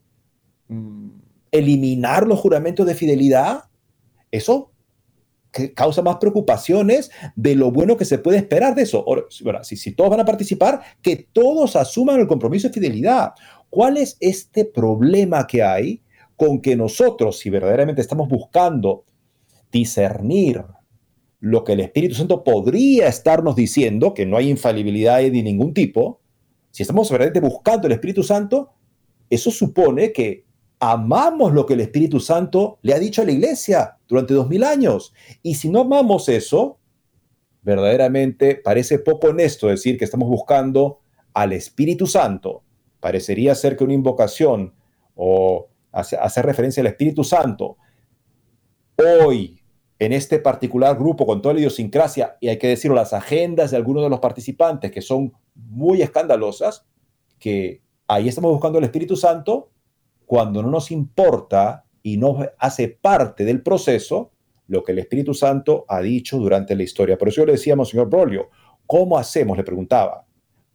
[0.68, 1.18] Mm,
[1.50, 3.64] eliminar los juramentos de fidelidad,
[4.30, 4.70] eso
[5.74, 9.04] causa más preocupaciones de lo bueno que se puede esperar de eso.
[9.06, 13.32] Ahora, si, si todos van a participar, que todos asuman el compromiso de fidelidad.
[13.70, 16.02] ¿Cuál es este problema que hay
[16.36, 19.04] con que nosotros, si verdaderamente estamos buscando
[19.72, 20.64] discernir
[21.40, 26.20] lo que el Espíritu Santo podría estarnos diciendo, que no hay infalibilidad de ningún tipo,
[26.70, 28.70] si estamos verdaderamente buscando el Espíritu Santo,
[29.28, 30.44] eso supone que
[30.80, 34.64] amamos lo que el Espíritu Santo le ha dicho a la iglesia durante dos mil
[34.64, 35.12] años.
[35.42, 36.78] Y si no amamos eso,
[37.62, 41.00] verdaderamente parece poco honesto decir que estamos buscando
[41.34, 42.62] al Espíritu Santo.
[43.00, 44.74] Parecería ser que una invocación
[45.14, 47.76] o hacer referencia al Espíritu Santo
[48.96, 49.62] hoy
[49.98, 53.76] en este particular grupo con toda la idiosincrasia, y hay que decirlo, las agendas de
[53.76, 56.86] algunos de los participantes que son muy escandalosas,
[57.38, 59.70] que ahí estamos buscando al Espíritu Santo
[60.24, 64.32] cuando no nos importa y no hace parte del proceso
[64.66, 67.18] lo que el Espíritu Santo ha dicho durante la historia.
[67.18, 68.50] Por eso yo le decíamos, señor Brolio,
[68.86, 69.56] ¿cómo hacemos?
[69.56, 70.26] Le preguntaba,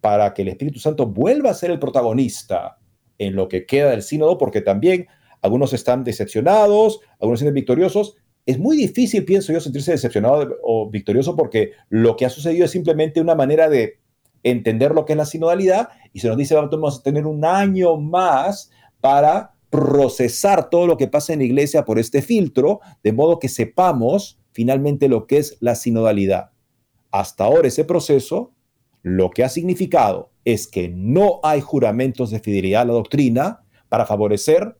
[0.01, 2.77] para que el Espíritu Santo vuelva a ser el protagonista
[3.17, 5.07] en lo que queda del sínodo, porque también
[5.41, 8.15] algunos están decepcionados, algunos están victoriosos.
[8.45, 12.71] Es muy difícil, pienso yo, sentirse decepcionado o victorioso porque lo que ha sucedido es
[12.71, 13.99] simplemente una manera de
[14.41, 17.95] entender lo que es la sinodalidad y se nos dice vamos a tener un año
[17.97, 23.39] más para procesar todo lo que pasa en la iglesia por este filtro, de modo
[23.39, 26.51] que sepamos finalmente lo que es la sinodalidad.
[27.09, 28.53] hasta ahora ese proceso
[29.01, 34.05] lo que ha significado es que no hay juramentos de fidelidad a la doctrina para
[34.05, 34.77] favorecer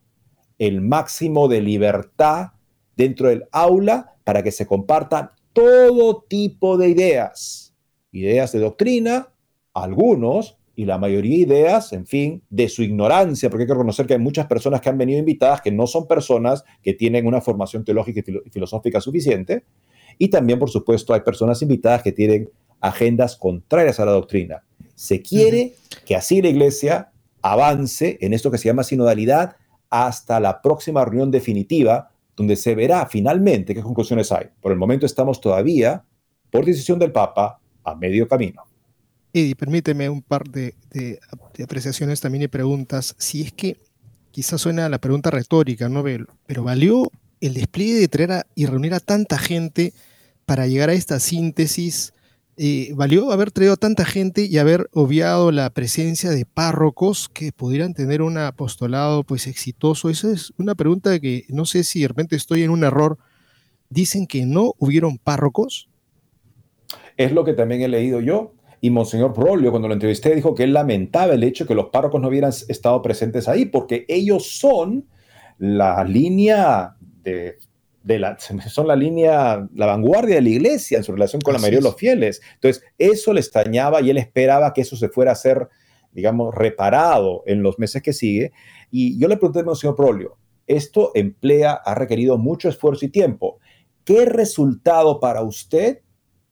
[0.59, 2.51] el máximo de libertad
[2.95, 7.75] dentro del aula para que se compartan todo tipo de ideas,
[8.11, 9.33] ideas de doctrina,
[9.73, 14.07] algunos y la mayoría de ideas, en fin, de su ignorancia, porque hay que reconocer
[14.07, 17.41] que hay muchas personas que han venido invitadas que no son personas que tienen una
[17.41, 19.65] formación teológica y filosófica suficiente,
[20.17, 24.63] y también, por supuesto, hay personas invitadas que tienen agendas contrarias a la doctrina.
[24.95, 25.73] Se quiere
[26.05, 29.55] que así la iglesia avance en esto que se llama sinodalidad
[29.89, 34.47] hasta la próxima reunión definitiva, donde se verá finalmente qué conclusiones hay.
[34.59, 36.03] Por el momento estamos todavía,
[36.51, 38.63] por decisión del Papa, a medio camino.
[39.35, 40.75] Y permíteme un par de,
[41.63, 43.15] apreciaciones también y preguntas.
[43.17, 43.77] Si es que
[44.29, 46.03] quizás suena la pregunta retórica, ¿no?
[46.45, 49.93] Pero ¿valió el despliegue de traer y reunir a tanta gente
[50.45, 52.13] para llegar a esta síntesis?
[52.57, 57.51] Eh, ¿Valió haber traído a tanta gente y haber obviado la presencia de párrocos que
[57.51, 60.11] pudieran tener un apostolado pues exitoso?
[60.11, 63.17] Esa es una pregunta que no sé si de repente estoy en un error.
[63.89, 65.89] Dicen que no hubieron párrocos.
[67.17, 68.53] Es lo que también he leído yo.
[68.83, 71.85] Y Monseñor Prolio, cuando lo entrevisté, dijo que él lamentaba el hecho de que los
[71.85, 75.07] párrocos no hubieran estado presentes ahí, porque ellos son
[75.57, 77.59] la línea de,
[78.03, 81.79] la, son la línea, la vanguardia de la iglesia en su relación con la mayoría
[81.79, 82.41] de los fieles.
[82.55, 85.69] Entonces, eso le extrañaba y él esperaba que eso se fuera a ser,
[86.11, 88.51] digamos, reparado en los meses que sigue.
[88.91, 90.35] Y yo le pregunté a Monseñor Prolio,
[90.67, 93.59] esto emplea, ha requerido mucho esfuerzo y tiempo.
[94.03, 96.01] ¿Qué resultado para usted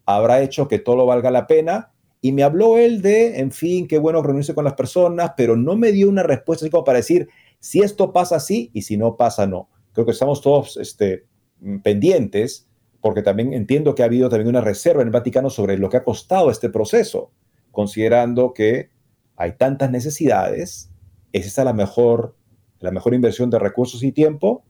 [0.06, 1.92] habrá hecho que todo lo valga la pena?
[2.22, 5.76] Y me habló él de, en fin, qué bueno reunirse con las personas, pero no
[5.76, 7.28] me dio una respuesta así como para decir
[7.60, 9.70] si esto pasa así y si no pasa no.
[9.92, 11.26] Creo que estamos todos este,
[11.84, 12.68] pendientes,
[13.02, 15.98] porque también entiendo que ha habido también una reserva en el Vaticano sobre lo que
[15.98, 17.32] ha costado este proceso,
[17.72, 18.90] considerando que
[19.36, 20.92] hay tantas necesidades,
[21.34, 22.36] es esta la mejor,
[22.80, 24.64] la mejor inversión de recursos y tiempo.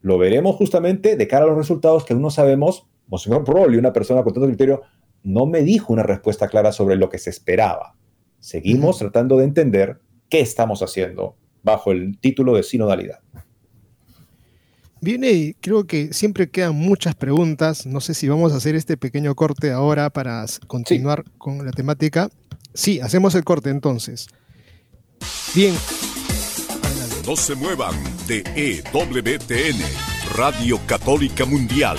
[0.00, 2.86] Lo veremos justamente de cara a los resultados que aún no sabemos.
[3.08, 4.82] Monseñor Proli, una persona con tanto criterio,
[5.22, 7.94] no me dijo una respuesta clara sobre lo que se esperaba.
[8.40, 13.20] Seguimos tratando de entender qué estamos haciendo bajo el título de sinodalidad.
[15.00, 17.86] Viene, creo que siempre quedan muchas preguntas.
[17.86, 22.28] No sé si vamos a hacer este pequeño corte ahora para continuar con la temática.
[22.74, 24.28] Sí, hacemos el corte entonces.
[25.54, 25.74] Bien.
[27.26, 27.94] No se muevan
[28.26, 29.78] de EWTN,
[30.34, 31.98] Radio Católica Mundial.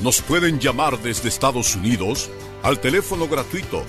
[0.00, 2.30] nos pueden llamar desde Estados Unidos
[2.62, 3.84] al teléfono gratuito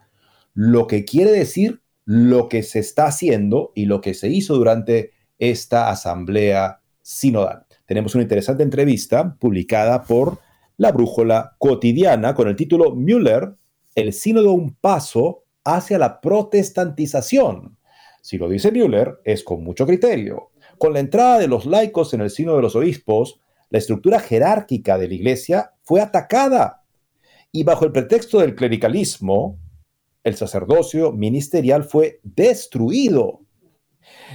[0.55, 5.13] lo que quiere decir lo que se está haciendo y lo que se hizo durante
[5.39, 7.67] esta asamblea sinodal.
[7.87, 10.39] Tenemos una interesante entrevista publicada por
[10.77, 13.55] La Brújula Cotidiana con el título Müller,
[13.95, 17.79] el sínodo un paso hacia la protestantización.
[18.21, 20.51] Si lo dice Müller, es con mucho criterio.
[20.79, 24.99] Con la entrada de los laicos en el sínodo de los obispos, la estructura jerárquica
[24.99, 26.83] de la iglesia fue atacada
[27.53, 29.61] y bajo el pretexto del clericalismo,
[30.25, 33.43] el sacerdocio ministerial fue destruido.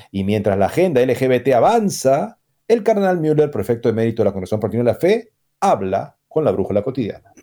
[0.09, 4.61] Y mientras la agenda LGBT avanza, el cardenal Müller, prefecto de mérito de la Congregación
[4.61, 7.33] Partido de la Fe, habla con la brújula cotidiana.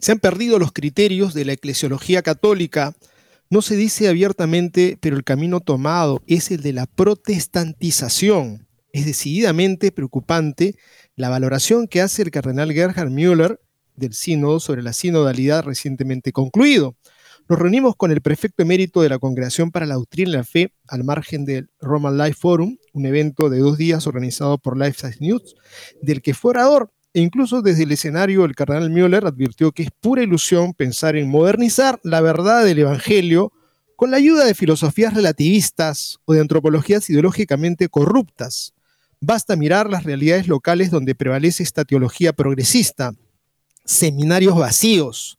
[0.00, 2.94] Se han perdido los criterios de la eclesiología católica.
[3.50, 8.66] No se dice abiertamente, pero el camino tomado es el de la protestantización.
[8.92, 10.76] Es decididamente preocupante
[11.14, 13.60] la valoración que hace el cardenal Gerhard Müller
[13.96, 16.96] del sínodo sobre la sinodalidad recientemente concluido.
[17.48, 20.72] Nos reunimos con el prefecto emérito de la Congregación para la Doctrina y la Fe
[20.86, 25.18] al margen del Roman Life Forum, un evento de dos días organizado por Life Science
[25.20, 25.56] News,
[26.02, 26.92] del que fue orador.
[27.18, 31.98] Incluso desde el escenario, el cardenal Müller advirtió que es pura ilusión pensar en modernizar
[32.02, 33.52] la verdad del Evangelio
[33.96, 38.74] con la ayuda de filosofías relativistas o de antropologías ideológicamente corruptas.
[39.20, 43.12] Basta mirar las realidades locales donde prevalece esta teología progresista,
[43.84, 45.38] seminarios vacíos,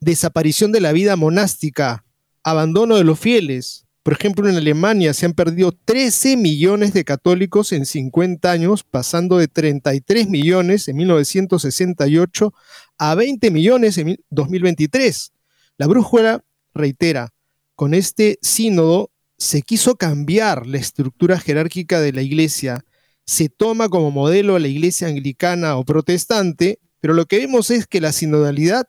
[0.00, 2.06] desaparición de la vida monástica,
[2.42, 3.84] abandono de los fieles.
[4.08, 9.36] Por ejemplo, en Alemania se han perdido 13 millones de católicos en 50 años, pasando
[9.36, 12.54] de 33 millones en 1968
[12.96, 15.32] a 20 millones en 2023.
[15.76, 16.42] La brújula
[16.72, 17.34] reitera,
[17.74, 22.86] con este sínodo se quiso cambiar la estructura jerárquica de la iglesia.
[23.26, 27.86] Se toma como modelo a la iglesia anglicana o protestante pero lo que vemos es
[27.86, 28.88] que la sinodalidad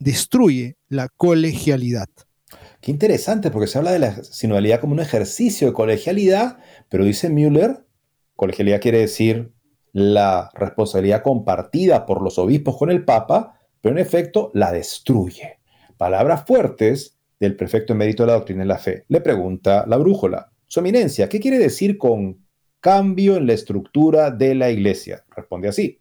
[0.00, 2.08] destruye la colegialidad.
[2.80, 6.58] Qué interesante, porque se habla de la sinodalidad como un ejercicio de colegialidad,
[6.88, 7.84] pero dice Müller,
[8.36, 9.52] colegialidad quiere decir
[9.92, 15.58] la responsabilidad compartida por los obispos con el Papa, pero en efecto la destruye.
[15.96, 19.04] Palabras fuertes del prefecto emérito de la doctrina de la fe.
[19.08, 22.44] Le pregunta la brújula, Su eminencia, ¿qué quiere decir con
[22.78, 25.24] cambio en la estructura de la iglesia?
[25.34, 26.00] Responde así.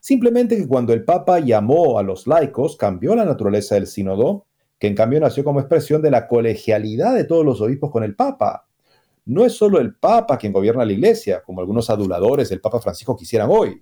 [0.00, 4.46] Simplemente que cuando el Papa llamó a los laicos, cambió la naturaleza del sínodo,
[4.82, 8.16] que en cambio nació como expresión de la colegialidad de todos los obispos con el
[8.16, 8.66] Papa.
[9.24, 13.14] No es solo el Papa quien gobierna la Iglesia, como algunos aduladores del Papa Francisco
[13.14, 13.80] quisieran hoy,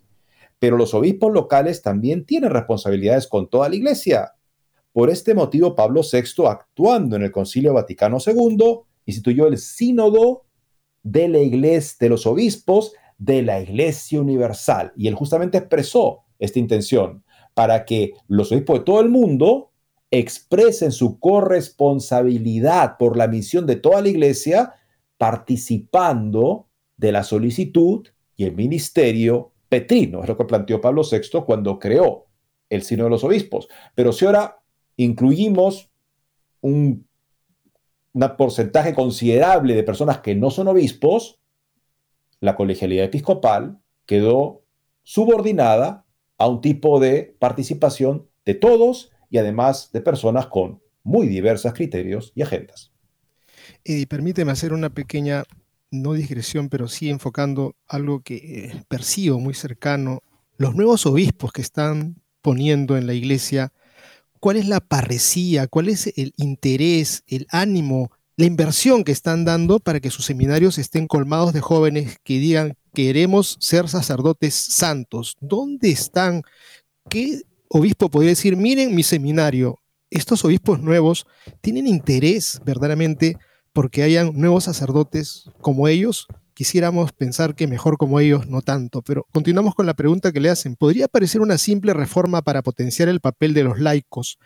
[0.58, 4.34] pero los obispos locales también tienen responsabilidades con toda la Iglesia.
[4.92, 10.44] Por este motivo, Pablo VI, actuando en el Concilio Vaticano II, instituyó el sínodo
[11.02, 14.92] de la Iglesia de los obispos de la Iglesia Universal.
[14.98, 17.24] Y él justamente expresó esta intención
[17.54, 19.69] para que los obispos de todo el mundo
[20.10, 24.74] expresen su corresponsabilidad por la misión de toda la Iglesia,
[25.18, 30.22] participando de la solicitud y el ministerio petrino.
[30.22, 32.26] Es lo que planteó Pablo VI cuando creó
[32.68, 33.68] el Sino de los Obispos.
[33.94, 34.60] Pero si ahora
[34.96, 35.90] incluimos
[36.60, 37.06] un,
[38.12, 41.38] un porcentaje considerable de personas que no son obispos,
[42.40, 44.62] la colegialidad episcopal quedó
[45.02, 46.04] subordinada
[46.38, 52.32] a un tipo de participación de todos y además de personas con muy diversos criterios
[52.34, 52.92] y agendas.
[53.84, 55.44] Y permíteme hacer una pequeña,
[55.90, 60.22] no digresión, pero sí enfocando algo que eh, percibo muy cercano.
[60.58, 63.72] Los nuevos obispos que están poniendo en la iglesia,
[64.40, 65.68] ¿cuál es la parresía?
[65.68, 68.10] ¿Cuál es el interés, el ánimo
[68.40, 72.74] la inversión que están dando para que sus seminarios estén colmados de jóvenes que digan
[72.94, 75.36] queremos ser sacerdotes santos.
[75.40, 76.42] ¿Dónde están?
[77.10, 79.78] ¿Qué obispo podría decir, miren mi seminario?
[80.10, 81.26] Estos obispos nuevos
[81.60, 83.36] tienen interés verdaderamente
[83.72, 86.26] porque hayan nuevos sacerdotes como ellos.
[86.52, 90.50] Quisiéramos pensar que mejor como ellos, no tanto, pero continuamos con la pregunta que le
[90.50, 90.74] hacen.
[90.74, 94.38] ¿Podría parecer una simple reforma para potenciar el papel de los laicos?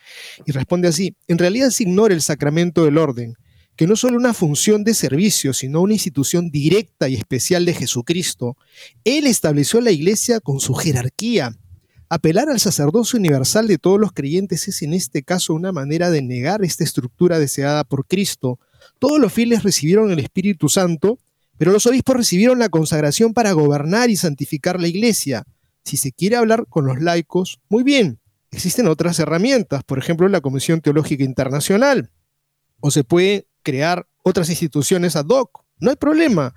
[0.45, 3.35] Y responde así, en realidad se ignora el sacramento del orden,
[3.75, 8.57] que no solo una función de servicio, sino una institución directa y especial de Jesucristo,
[9.03, 11.57] Él estableció la iglesia con su jerarquía.
[12.15, 16.23] Apelar al sacerdocio universal de todos los creyentes es en este caso una manera de
[16.23, 18.61] negar esta estructura deseada por Cristo.
[19.01, 21.19] Todos los fieles recibieron el Espíritu Santo,
[21.59, 25.43] pero los obispos recibieron la consagración para gobernar y santificar la iglesia.
[25.83, 28.21] Si se quiere hablar con los laicos, muy bien,
[28.53, 32.13] existen otras herramientas, por ejemplo la Comisión Teológica Internacional,
[32.79, 36.55] o se puede crear otras instituciones ad hoc, no hay problema.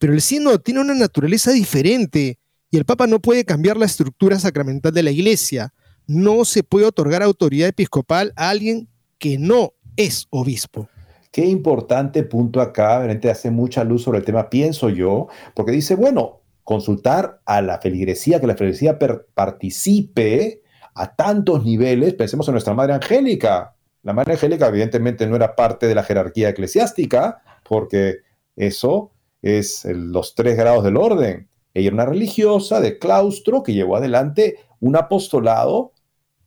[0.00, 2.40] Pero el sínodo tiene una naturaleza diferente
[2.70, 5.72] y el Papa no puede cambiar la estructura sacramental de la Iglesia.
[6.06, 8.88] No se puede otorgar autoridad episcopal a alguien
[9.18, 10.88] que no es obispo.
[11.32, 15.94] qué importante punto acá, realmente hace mucha luz sobre el tema, pienso yo, porque dice,
[15.94, 18.98] bueno, consultar a la feligresía, que la feligresía
[19.34, 20.62] participe
[20.94, 23.76] a tantos niveles, pensemos en nuestra Madre Angélica.
[24.02, 28.20] La Madre Angélica evidentemente no era parte de la jerarquía eclesiástica, porque
[28.56, 29.12] eso
[29.42, 31.48] es los tres grados del orden.
[31.76, 35.92] Ella era una religiosa de claustro que llevó adelante un apostolado,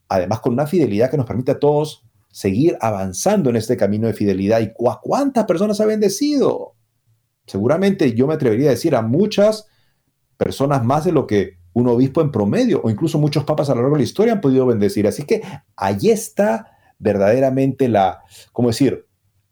[0.08, 4.14] además con una fidelidad que nos permite a todos seguir avanzando en este camino de
[4.14, 4.60] fidelidad.
[4.60, 6.74] ¿Y cuántas personas ha bendecido?
[7.46, 9.68] Seguramente yo me atrevería a decir a muchas
[10.36, 13.82] personas más de lo que un obispo en promedio o incluso muchos papas a lo
[13.82, 15.06] largo de la historia han podido bendecir.
[15.06, 15.44] Así que
[15.76, 19.06] ahí está verdaderamente la, ¿cómo decir?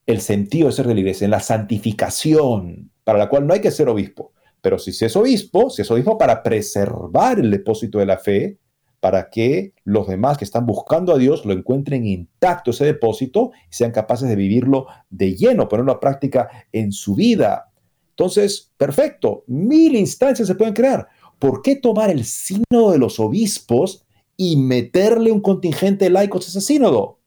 [0.07, 3.61] El sentido de ser de la iglesia, en la santificación, para la cual no hay
[3.61, 4.33] que ser obispo.
[4.67, 8.59] Pero si es obispo, si es obispo para preservar el depósito de la fe,
[8.99, 13.73] para que los demás que están buscando a Dios lo encuentren intacto ese depósito y
[13.73, 17.71] sean capaces de vivirlo de lleno, ponerlo a práctica en su vida.
[18.09, 21.07] Entonces, perfecto, mil instancias se pueden crear.
[21.39, 24.05] ¿Por qué tomar el sínodo de los obispos
[24.35, 27.21] y meterle un contingente de laicos a ese sínodo?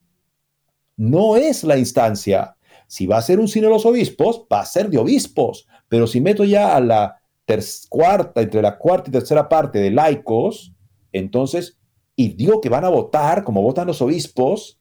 [0.98, 2.58] No es la instancia.
[2.86, 5.66] Si va a ser un sínodo de los obispos, va a ser de obispos.
[5.88, 7.19] Pero si meto ya a la
[7.88, 10.72] cuarta, entre la cuarta y tercera parte de laicos,
[11.12, 11.78] entonces,
[12.16, 14.80] y digo que van a votar como votan los obispos,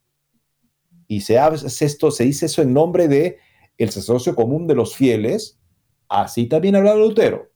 [1.08, 3.38] y se, hace esto, se dice eso en nombre de
[3.78, 5.60] el sacerdocio común de los fieles,
[6.08, 7.50] así también habla Lutero.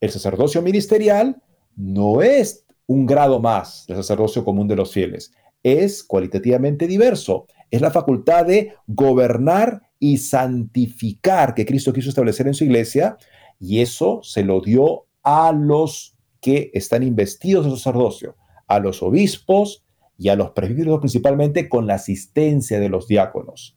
[0.00, 1.42] El sacerdocio ministerial
[1.74, 7.80] no es un grado más del sacerdocio común de los fieles, es cualitativamente diverso, es
[7.80, 13.16] la facultad de gobernar y santificar que Cristo quiso establecer en su iglesia,
[13.58, 18.36] y eso se lo dio a los que están investidos de sacerdocio,
[18.66, 19.84] a los obispos
[20.18, 23.76] y a los presbíteros principalmente con la asistencia de los diáconos.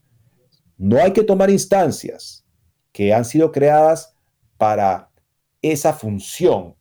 [0.78, 2.46] No hay que tomar instancias
[2.92, 4.16] que han sido creadas
[4.58, 5.12] para
[5.62, 6.76] esa función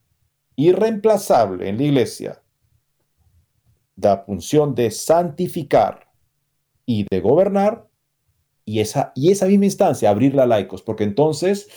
[0.56, 2.42] irreemplazable en la iglesia,
[3.96, 6.10] la función de santificar
[6.84, 7.88] y de gobernar,
[8.64, 11.68] y esa, y esa misma instancia abrirla a laicos, porque entonces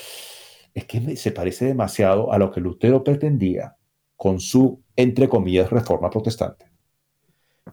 [0.73, 3.75] es que se parece demasiado a lo que Lutero pretendía
[4.15, 6.65] con su, entre comillas, reforma protestante.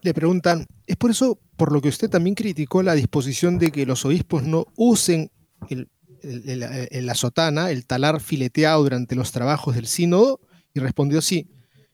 [0.01, 3.85] Le preguntan, ¿es por eso por lo que usted también criticó la disposición de que
[3.85, 5.31] los obispos no usen
[6.21, 10.39] la sotana, el talar fileteado durante los trabajos del sínodo?
[10.73, 11.49] Y respondió sí.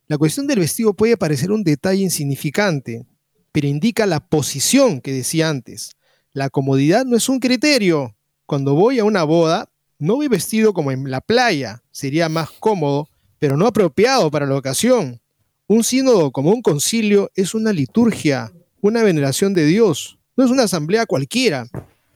[0.07, 3.05] La cuestión del vestido puede parecer un detalle insignificante,
[3.51, 5.93] pero indica la posición que decía antes.
[6.33, 8.15] La comodidad no es un criterio.
[8.45, 9.71] Cuando voy a una boda,
[10.03, 11.81] no voy vestido como en la playa.
[11.91, 13.07] Sería más cómodo
[13.43, 15.19] pero no apropiado para la ocasión.
[15.67, 20.63] Un sínodo como un concilio es una liturgia, una veneración de Dios, no es una
[20.63, 21.67] asamblea cualquiera.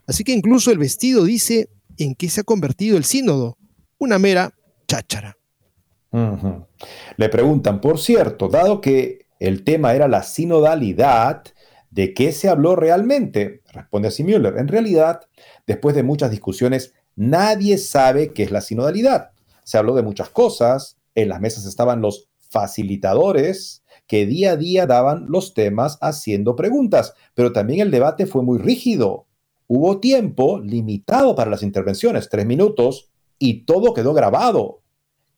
[0.08, 1.68] Así que incluso el vestido dice
[1.98, 3.58] en qué se ha convertido el sínodo,
[3.98, 4.54] una mera
[4.88, 5.36] cháchara.
[7.18, 11.44] Le preguntan, por cierto, dado que el tema era la sinodalidad,
[11.92, 13.64] ¿de qué se habló realmente?
[13.74, 14.24] Responde así.
[14.24, 15.28] En realidad,
[15.66, 19.32] después de muchas discusiones, nadie sabe qué es la sinodalidad.
[19.66, 24.86] Se habló de muchas cosas, en las mesas estaban los facilitadores que día a día
[24.86, 29.26] daban los temas haciendo preguntas, pero también el debate fue muy rígido.
[29.68, 34.82] Hubo tiempo limitado para las intervenciones, tres minutos, y todo quedó grabado.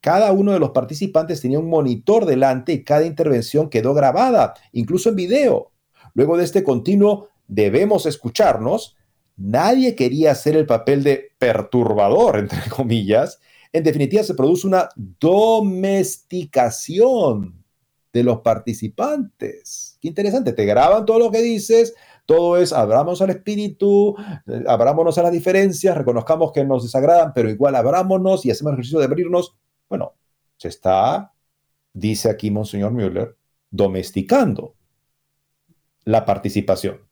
[0.01, 5.09] Cada uno de los participantes tenía un monitor delante y cada intervención quedó grabada, incluso
[5.09, 5.71] en video.
[6.13, 8.95] Luego de este continuo debemos escucharnos,
[9.39, 17.63] nadie quería hacer el papel de perturbador, entre comillas, en definitiva, se produce una domesticación
[18.11, 19.99] de los participantes.
[20.01, 21.93] Qué interesante, te graban todo lo que dices,
[22.25, 24.15] todo es abramos al espíritu,
[24.67, 28.99] abrámonos a las diferencias, reconozcamos que nos desagradan, pero igual abrámonos y hacemos el ejercicio
[28.99, 29.55] de abrirnos.
[29.87, 30.15] Bueno,
[30.57, 31.31] se está,
[31.93, 33.37] dice aquí Monseñor Müller,
[33.69, 34.73] domesticando
[36.05, 37.08] la participación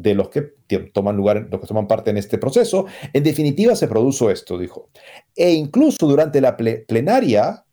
[0.00, 0.54] de los que
[0.94, 2.86] toman lugar, los que toman parte en este proceso.
[3.12, 4.90] En definitiva, se produjo esto, dijo.
[5.36, 7.64] E incluso durante la plenaria,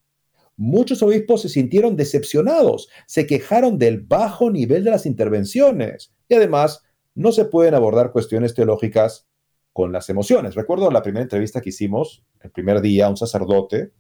[0.58, 6.84] muchos obispos se sintieron decepcionados, se quejaron del bajo nivel de las intervenciones y además
[7.16, 9.28] no se pueden abordar cuestiones teológicas
[9.72, 10.56] con las emociones.
[10.56, 13.94] Recuerdo la primera entrevista que hicimos, el primer día, un sacerdote,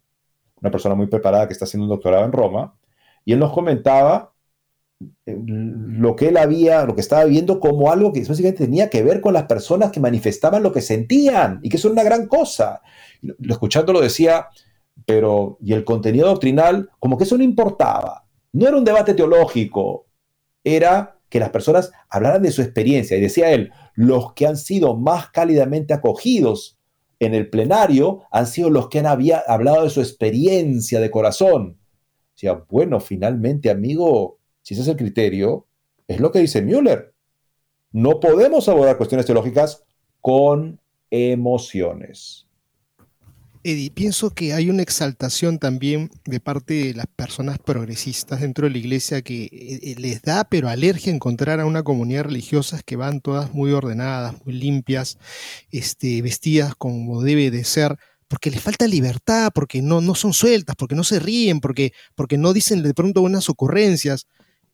[0.62, 2.78] una persona muy preparada que está haciendo un doctorado en Roma,
[3.24, 4.34] y él nos comentaba
[5.26, 9.22] lo que él había, lo que estaba viendo como algo que básicamente tenía que ver
[9.22, 12.82] con las personas que manifestaban lo que sentían y que eso era una gran cosa.
[13.22, 14.48] Lo, escuchándolo decía,
[15.06, 18.26] pero, y el contenido doctrinal, como que eso no importaba.
[18.54, 20.08] No era un debate teológico,
[20.64, 23.18] era que las personas hablaran de su experiencia.
[23.18, 26.80] Y decía él, los que han sido más cálidamente acogidos
[27.20, 31.78] en el plenario han sido los que han hablado de su experiencia de corazón.
[31.80, 34.37] O sea, bueno, finalmente, amigo,
[34.68, 35.66] si ese es el criterio,
[36.10, 37.14] es lo que dice Müller.
[37.94, 39.86] No podemos abordar cuestiones teológicas
[40.20, 42.48] con emociones.
[43.64, 48.72] Eddie, pienso que hay una exaltación también de parte de las personas progresistas dentro de
[48.72, 52.98] la iglesia que eh, eh, les da pero alergia encontrar a una comunidad religiosa que
[52.98, 55.18] van todas muy ordenadas, muy limpias,
[55.72, 57.98] este, vestidas como debe de ser,
[58.28, 62.38] porque les falta libertad, porque no, no son sueltas, porque no se ríen, porque, porque
[62.38, 64.28] no dicen de pronto buenas ocurrencias.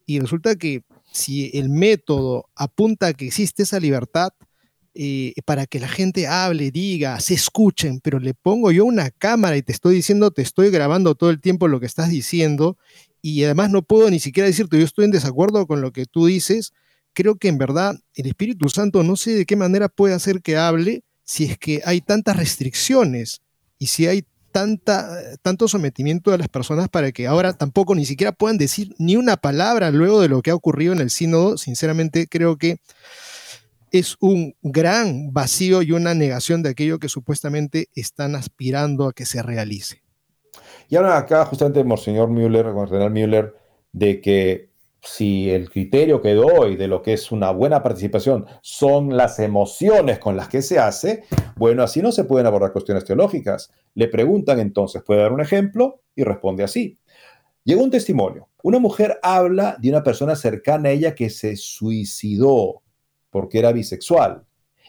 [0.06, 4.30] Y resulta que si el método apunta a que existe esa libertad,
[4.96, 9.58] eh, para que la gente hable, diga, se escuchen, pero le pongo yo una cámara
[9.58, 12.78] y te estoy diciendo, te estoy grabando todo el tiempo lo que estás diciendo
[13.20, 16.28] y además no puedo ni siquiera decirte, yo estoy en desacuerdo con lo que tú
[16.28, 16.74] dices,
[17.14, 20.58] creo que en verdad el Espíritu Santo no sé de qué manera puede hacer que
[20.58, 23.42] hable si es que hay tantas restricciones
[23.80, 25.10] y si hay tanta,
[25.42, 29.36] tanto sometimiento de las personas para que ahora tampoco ni siquiera puedan decir ni una
[29.36, 31.58] palabra luego de lo que ha ocurrido en el sínodo.
[31.58, 32.78] Sinceramente creo que
[33.92, 39.26] es un gran vacío y una negación de aquello que supuestamente están aspirando a que
[39.26, 40.04] se realice.
[40.88, 43.56] Y ahora acá justamente Monseñor Müller, Cardenal Müller,
[43.92, 44.70] de que
[45.04, 50.18] si el criterio que doy de lo que es una buena participación son las emociones
[50.18, 51.26] con las que se hace,
[51.58, 53.72] bueno, así no se pueden abordar cuestiones teológicas.
[53.96, 56.02] Le preguntan entonces, ¿puede dar un ejemplo?
[56.16, 56.98] Y responde así.
[57.66, 58.48] Llegó un testimonio.
[58.64, 62.82] Una mujer habla de una persona cercana a ella que se suicidó
[63.30, 64.46] porque era bisexual.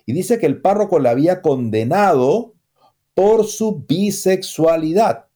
[0.07, 2.55] Y dice que el párroco la había condenado
[3.15, 5.27] por su bisexualidad.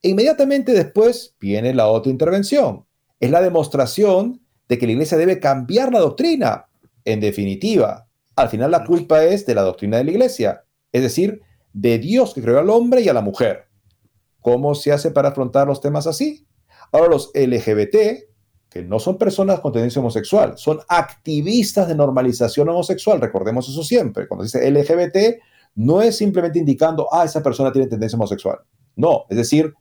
[0.00, 2.86] E inmediatamente después viene la otra intervención.
[3.22, 6.66] Es la demostración de que la iglesia debe cambiar la doctrina.
[7.04, 11.40] En definitiva, al final la culpa es de la doctrina de la iglesia, es decir,
[11.72, 13.68] de Dios que creó al hombre y a la mujer.
[14.40, 16.48] ¿Cómo se hace para afrontar los temas así?
[16.90, 18.24] Ahora los LGBT
[18.68, 23.20] que no son personas con tendencia homosexual, son activistas de normalización homosexual.
[23.20, 24.26] Recordemos eso siempre.
[24.26, 25.40] Cuando dice LGBT,
[25.76, 28.58] no es simplemente indicando, ah, esa persona tiene tendencia homosexual.
[28.96, 29.74] No, es decir,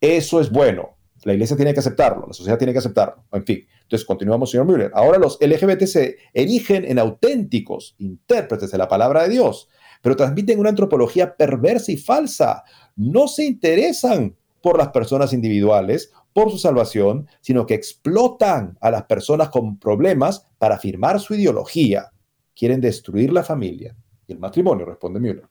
[0.00, 0.97] eso es bueno.
[1.24, 3.24] La iglesia tiene que aceptarlo, la sociedad tiene que aceptarlo.
[3.32, 4.90] En fin, entonces continuamos, señor Müller.
[4.94, 9.68] Ahora los LGBT se erigen en auténticos intérpretes de la palabra de Dios,
[10.02, 12.64] pero transmiten una antropología perversa y falsa.
[12.96, 19.04] No se interesan por las personas individuales por su salvación, sino que explotan a las
[19.04, 22.12] personas con problemas para afirmar su ideología.
[22.54, 23.96] Quieren destruir la familia
[24.26, 25.48] y el matrimonio, responde Müller.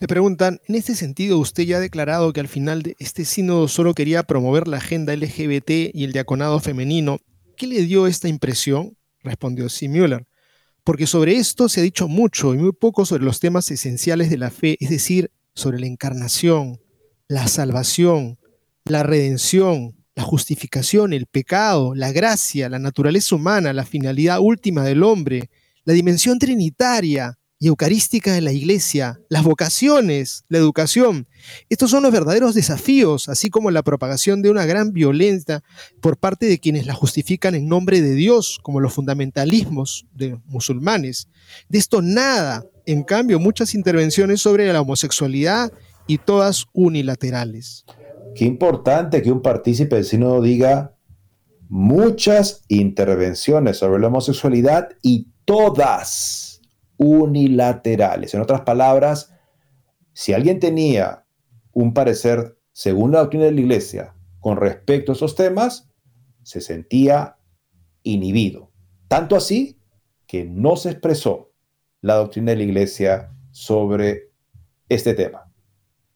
[0.00, 3.66] Le preguntan, en este sentido, usted ya ha declarado que al final de este sínodo
[3.66, 7.18] solo quería promover la agenda LGBT y el diaconado femenino.
[7.56, 8.96] ¿Qué le dio esta impresión?
[9.24, 10.24] Respondió sí Müller.
[10.84, 14.38] Porque sobre esto se ha dicho mucho y muy poco sobre los temas esenciales de
[14.38, 16.80] la fe, es decir, sobre la encarnación,
[17.26, 18.38] la salvación,
[18.84, 25.02] la redención, la justificación, el pecado, la gracia, la naturaleza humana, la finalidad última del
[25.02, 25.50] hombre,
[25.84, 31.26] la dimensión trinitaria y eucarística de la iglesia, las vocaciones, la educación.
[31.68, 35.62] Estos son los verdaderos desafíos, así como la propagación de una gran violencia
[36.00, 41.28] por parte de quienes la justifican en nombre de Dios, como los fundamentalismos de musulmanes.
[41.68, 45.72] De esto nada, en cambio, muchas intervenciones sobre la homosexualidad
[46.06, 47.84] y todas unilaterales.
[48.36, 50.94] Qué importante que un partícipe del sínodo diga
[51.68, 56.47] muchas intervenciones sobre la homosexualidad y todas
[56.98, 58.34] unilaterales.
[58.34, 59.32] En otras palabras,
[60.12, 61.24] si alguien tenía
[61.72, 65.88] un parecer según la doctrina de la iglesia con respecto a esos temas,
[66.42, 67.38] se sentía
[68.02, 68.70] inhibido.
[69.08, 69.80] Tanto así
[70.26, 71.52] que no se expresó
[72.02, 74.30] la doctrina de la iglesia sobre
[74.88, 75.48] este tema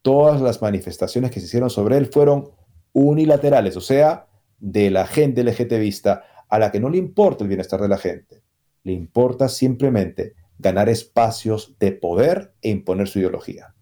[0.02, 2.50] todas las manifestaciones que se hicieron sobre él fueron
[2.92, 4.26] unilaterales, o sea,
[4.58, 8.42] de la gente LGTBista a la que no le importa el bienestar de la gente,
[8.82, 13.74] le importa simplemente ganar espacios de poder e imponer su ideología.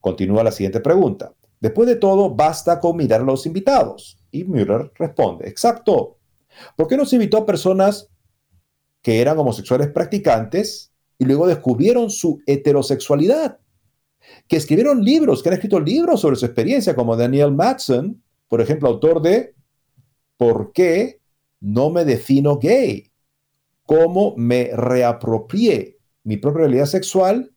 [0.00, 1.34] Continúa la siguiente pregunta.
[1.60, 4.18] Después de todo, basta con mirar a los invitados.
[4.30, 6.18] Y Müller responde, exacto.
[6.76, 8.08] ¿Por qué no se invitó a personas
[9.02, 13.60] que eran homosexuales practicantes y luego descubrieron su heterosexualidad?
[14.48, 18.88] que escribieron libros, que han escrito libros sobre su experiencia, como Daniel Matson, por ejemplo,
[18.88, 19.54] autor de
[20.36, 21.20] ¿Por qué
[21.60, 23.10] no me defino gay?
[23.84, 25.95] ¿Cómo me reapropié
[26.26, 27.52] mi propia realidad sexual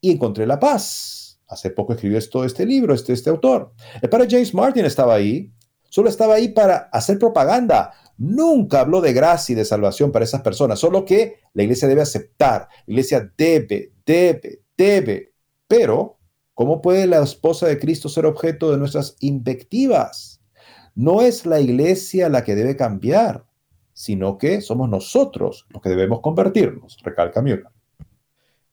[0.00, 1.38] y encontré la paz?
[1.46, 3.72] Hace poco escribió esto, este libro, este, este autor.
[4.00, 5.52] El padre James Martin estaba ahí.
[5.90, 7.92] solo estaba ahí para hacer propaganda.
[8.16, 12.00] Nunca habló de gracia y de salvación para esas personas, solo que la iglesia debe
[12.00, 15.34] aceptar, la iglesia debe, debe, debe.
[15.68, 16.18] Pero,
[16.54, 20.40] ¿cómo puede la esposa de Cristo ser objeto de nuestras invectivas?
[20.94, 23.44] No es la iglesia la que debe cambiar,
[23.92, 27.73] sino que somos nosotros los que debemos convertirnos, recalca Müller.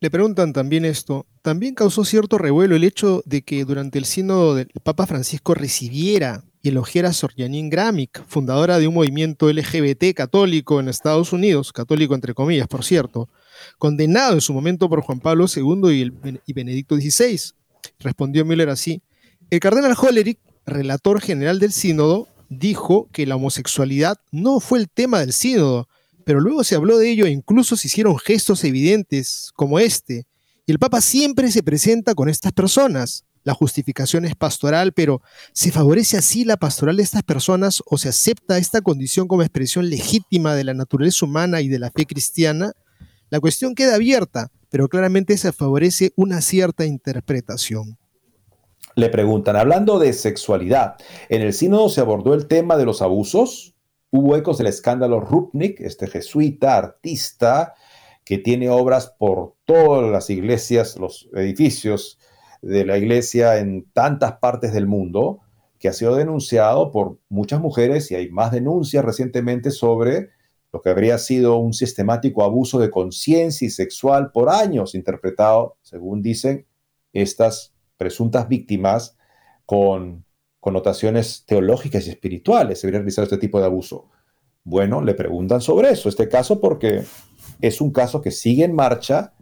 [0.02, 1.28] Le preguntan también esto.
[1.44, 6.44] También causó cierto revuelo el hecho de que durante el sínodo del Papa Francisco recibiera
[6.64, 12.16] y elogiara a Sor Janine fundadora de un movimiento LGBT católico en Estados Unidos, católico
[12.16, 13.30] entre comillas, por cierto,
[13.78, 16.12] condenado en su momento por Juan Pablo II
[16.48, 17.54] y, Benedicto XVI.
[18.00, 19.04] Respondió Müller así.
[19.52, 25.20] El cardenal Hollerich, relator general del sínodo, dijo que la homosexualidad no fue el tema
[25.20, 25.88] del sínodo,
[26.32, 30.28] pero luego se habló de ello e incluso se hicieron gestos evidentes como este.
[30.66, 33.26] Y el Papa siempre se presenta con estas personas.
[33.44, 35.22] La justificación es pastoral, pero
[35.52, 39.90] ¿se favorece así la pastoral de estas personas o se acepta esta condición como expresión
[39.90, 42.72] legítima de la naturaleza humana y de la fe cristiana?
[43.30, 47.98] La cuestión queda abierta, pero claramente se favorece una cierta interpretación.
[48.96, 50.96] Le preguntan, hablando de sexualidad,
[51.28, 53.71] ¿en el sínodo se abordó el tema de los abusos?
[54.12, 57.76] Hubo ecos del escándalo Rupnik, este jesuita, artista,
[58.26, 62.20] que tiene obras por todas las iglesias, los edificios
[62.62, 65.40] de la iglesia en tantas partes del mundo,
[65.80, 70.30] que ha sido denunciado por muchas mujeres y hay más denuncias recientemente sobre
[70.74, 76.22] lo que habría sido un sistemático abuso de conciencia y sexual por años, interpretado, según
[76.22, 76.68] dicen
[77.14, 79.18] estas presuntas víctimas,
[79.66, 80.26] con
[80.62, 84.10] connotaciones teológicas y espirituales se hubiera realizado este tipo de abuso.
[84.64, 87.04] Bueno, le preguntan sobre eso, este caso, porque
[87.60, 89.34] es un caso que sigue en marcha,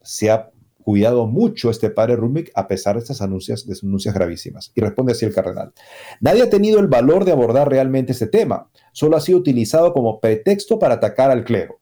[0.00, 0.50] se ha
[0.84, 4.72] cuidado mucho este padre Rumik a pesar de estas anuncias, de denuncias gravísimas.
[4.74, 5.72] Y responde así el cardenal.
[6.20, 10.20] Nadie ha tenido el valor de abordar realmente este tema, solo ha sido utilizado como
[10.20, 11.80] pretexto para atacar al clero.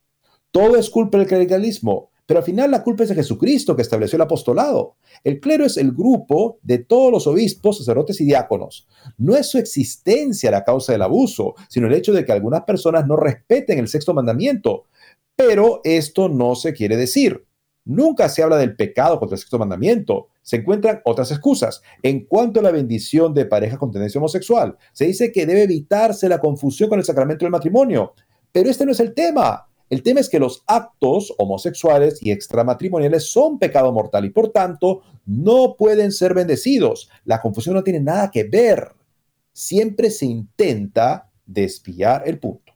[0.51, 4.17] Todo es culpa del clericalismo, pero al final la culpa es de Jesucristo que estableció
[4.17, 4.97] el apostolado.
[5.23, 8.89] El clero es el grupo de todos los obispos, sacerdotes y diáconos.
[9.17, 13.07] No es su existencia la causa del abuso, sino el hecho de que algunas personas
[13.07, 14.85] no respeten el sexto mandamiento.
[15.37, 17.47] Pero esto no se quiere decir.
[17.85, 20.27] Nunca se habla del pecado contra el sexto mandamiento.
[20.43, 21.83] Se encuentran otras excusas.
[22.03, 26.29] En cuanto a la bendición de pareja con tendencia homosexual, se dice que debe evitarse
[26.29, 28.15] la confusión con el sacramento del matrimonio.
[28.51, 29.69] Pero este no es el tema.
[29.89, 35.03] El tema es que los actos homosexuales y extramatrimoniales son pecado mortal y por tanto
[35.27, 37.09] no pueden ser bendecidos.
[37.25, 38.93] La confusión no tiene nada que ver.
[39.53, 42.73] Siempre se intenta desviar el punto.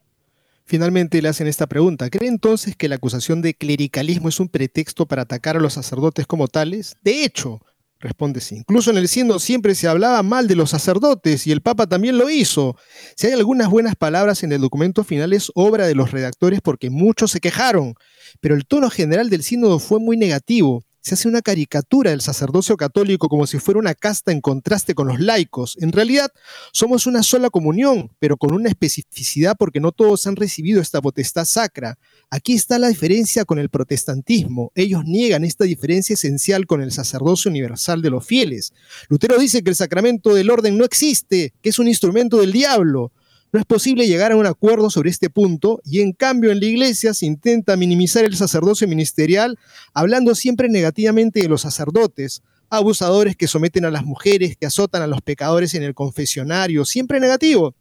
[0.63, 2.09] Finalmente le hacen esta pregunta.
[2.09, 6.25] ¿Cree entonces que la acusación de clericalismo es un pretexto para atacar a los sacerdotes
[6.25, 6.95] como tales?
[7.03, 7.59] De hecho,
[8.01, 8.57] Responde sí.
[8.57, 12.17] Incluso en el siendo siempre se hablaba mal de los sacerdotes y el Papa también
[12.17, 12.75] lo hizo.
[13.15, 16.89] Si hay algunas buenas palabras en el documento final es obra de los redactores porque
[16.89, 17.93] muchos se quejaron,
[18.39, 22.77] pero el tono general del sínodo fue muy negativo se hace una caricatura del sacerdocio
[22.77, 25.77] católico como si fuera una casta en contraste con los laicos.
[25.81, 26.31] En realidad,
[26.71, 31.45] somos una sola comunión, pero con una especificidad porque no todos han recibido esta potestad
[31.45, 31.97] sacra.
[32.29, 34.71] Aquí está la diferencia con el protestantismo.
[34.75, 38.71] Ellos niegan esta diferencia esencial con el sacerdocio universal de los fieles.
[39.09, 43.11] Lutero dice que el sacramento del orden no existe, que es un instrumento del diablo.
[43.53, 46.65] No es posible llegar a un acuerdo sobre este punto y en cambio en la
[46.67, 49.59] iglesia se intenta minimizar el sacerdocio ministerial
[49.93, 55.07] hablando siempre negativamente de los sacerdotes, abusadores que someten a las mujeres, que azotan a
[55.07, 57.75] los pecadores en el confesionario, siempre negativo.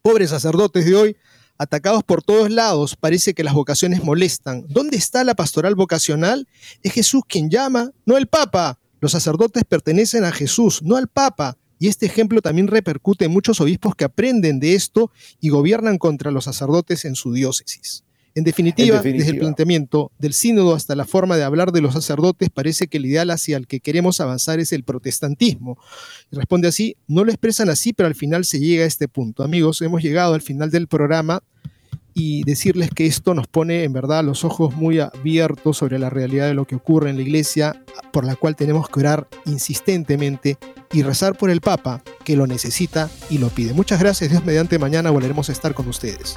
[0.00, 1.16] Pobres sacerdotes de hoy,
[1.58, 4.64] atacados por todos lados, parece que las vocaciones molestan.
[4.68, 6.48] ¿Dónde está la pastoral vocacional?
[6.82, 8.78] Es Jesús quien llama, no el Papa.
[9.00, 11.58] Los sacerdotes pertenecen a Jesús, no al Papa.
[11.82, 15.10] Y este ejemplo también repercute en muchos obispos que aprenden de esto
[15.40, 18.04] y gobiernan contra los sacerdotes en su diócesis.
[18.36, 22.50] En definitiva, desde el planteamiento del sínodo hasta la forma de hablar de los sacerdotes,
[22.50, 25.76] parece que el ideal hacia el que queremos avanzar es el protestantismo.
[26.30, 29.42] Y responde así, no lo expresan así, pero al final se llega a este punto.
[29.42, 31.42] Amigos, hemos llegado al final del programa
[32.14, 36.46] y decirles que esto nos pone en verdad los ojos muy abiertos sobre la realidad
[36.46, 40.58] de lo que ocurre en la iglesia, por la cual tenemos que orar insistentemente
[40.92, 43.72] y rezar por el Papa, que lo necesita y lo pide.
[43.72, 46.36] Muchas gracias, Dios mediante mañana volveremos a estar con ustedes.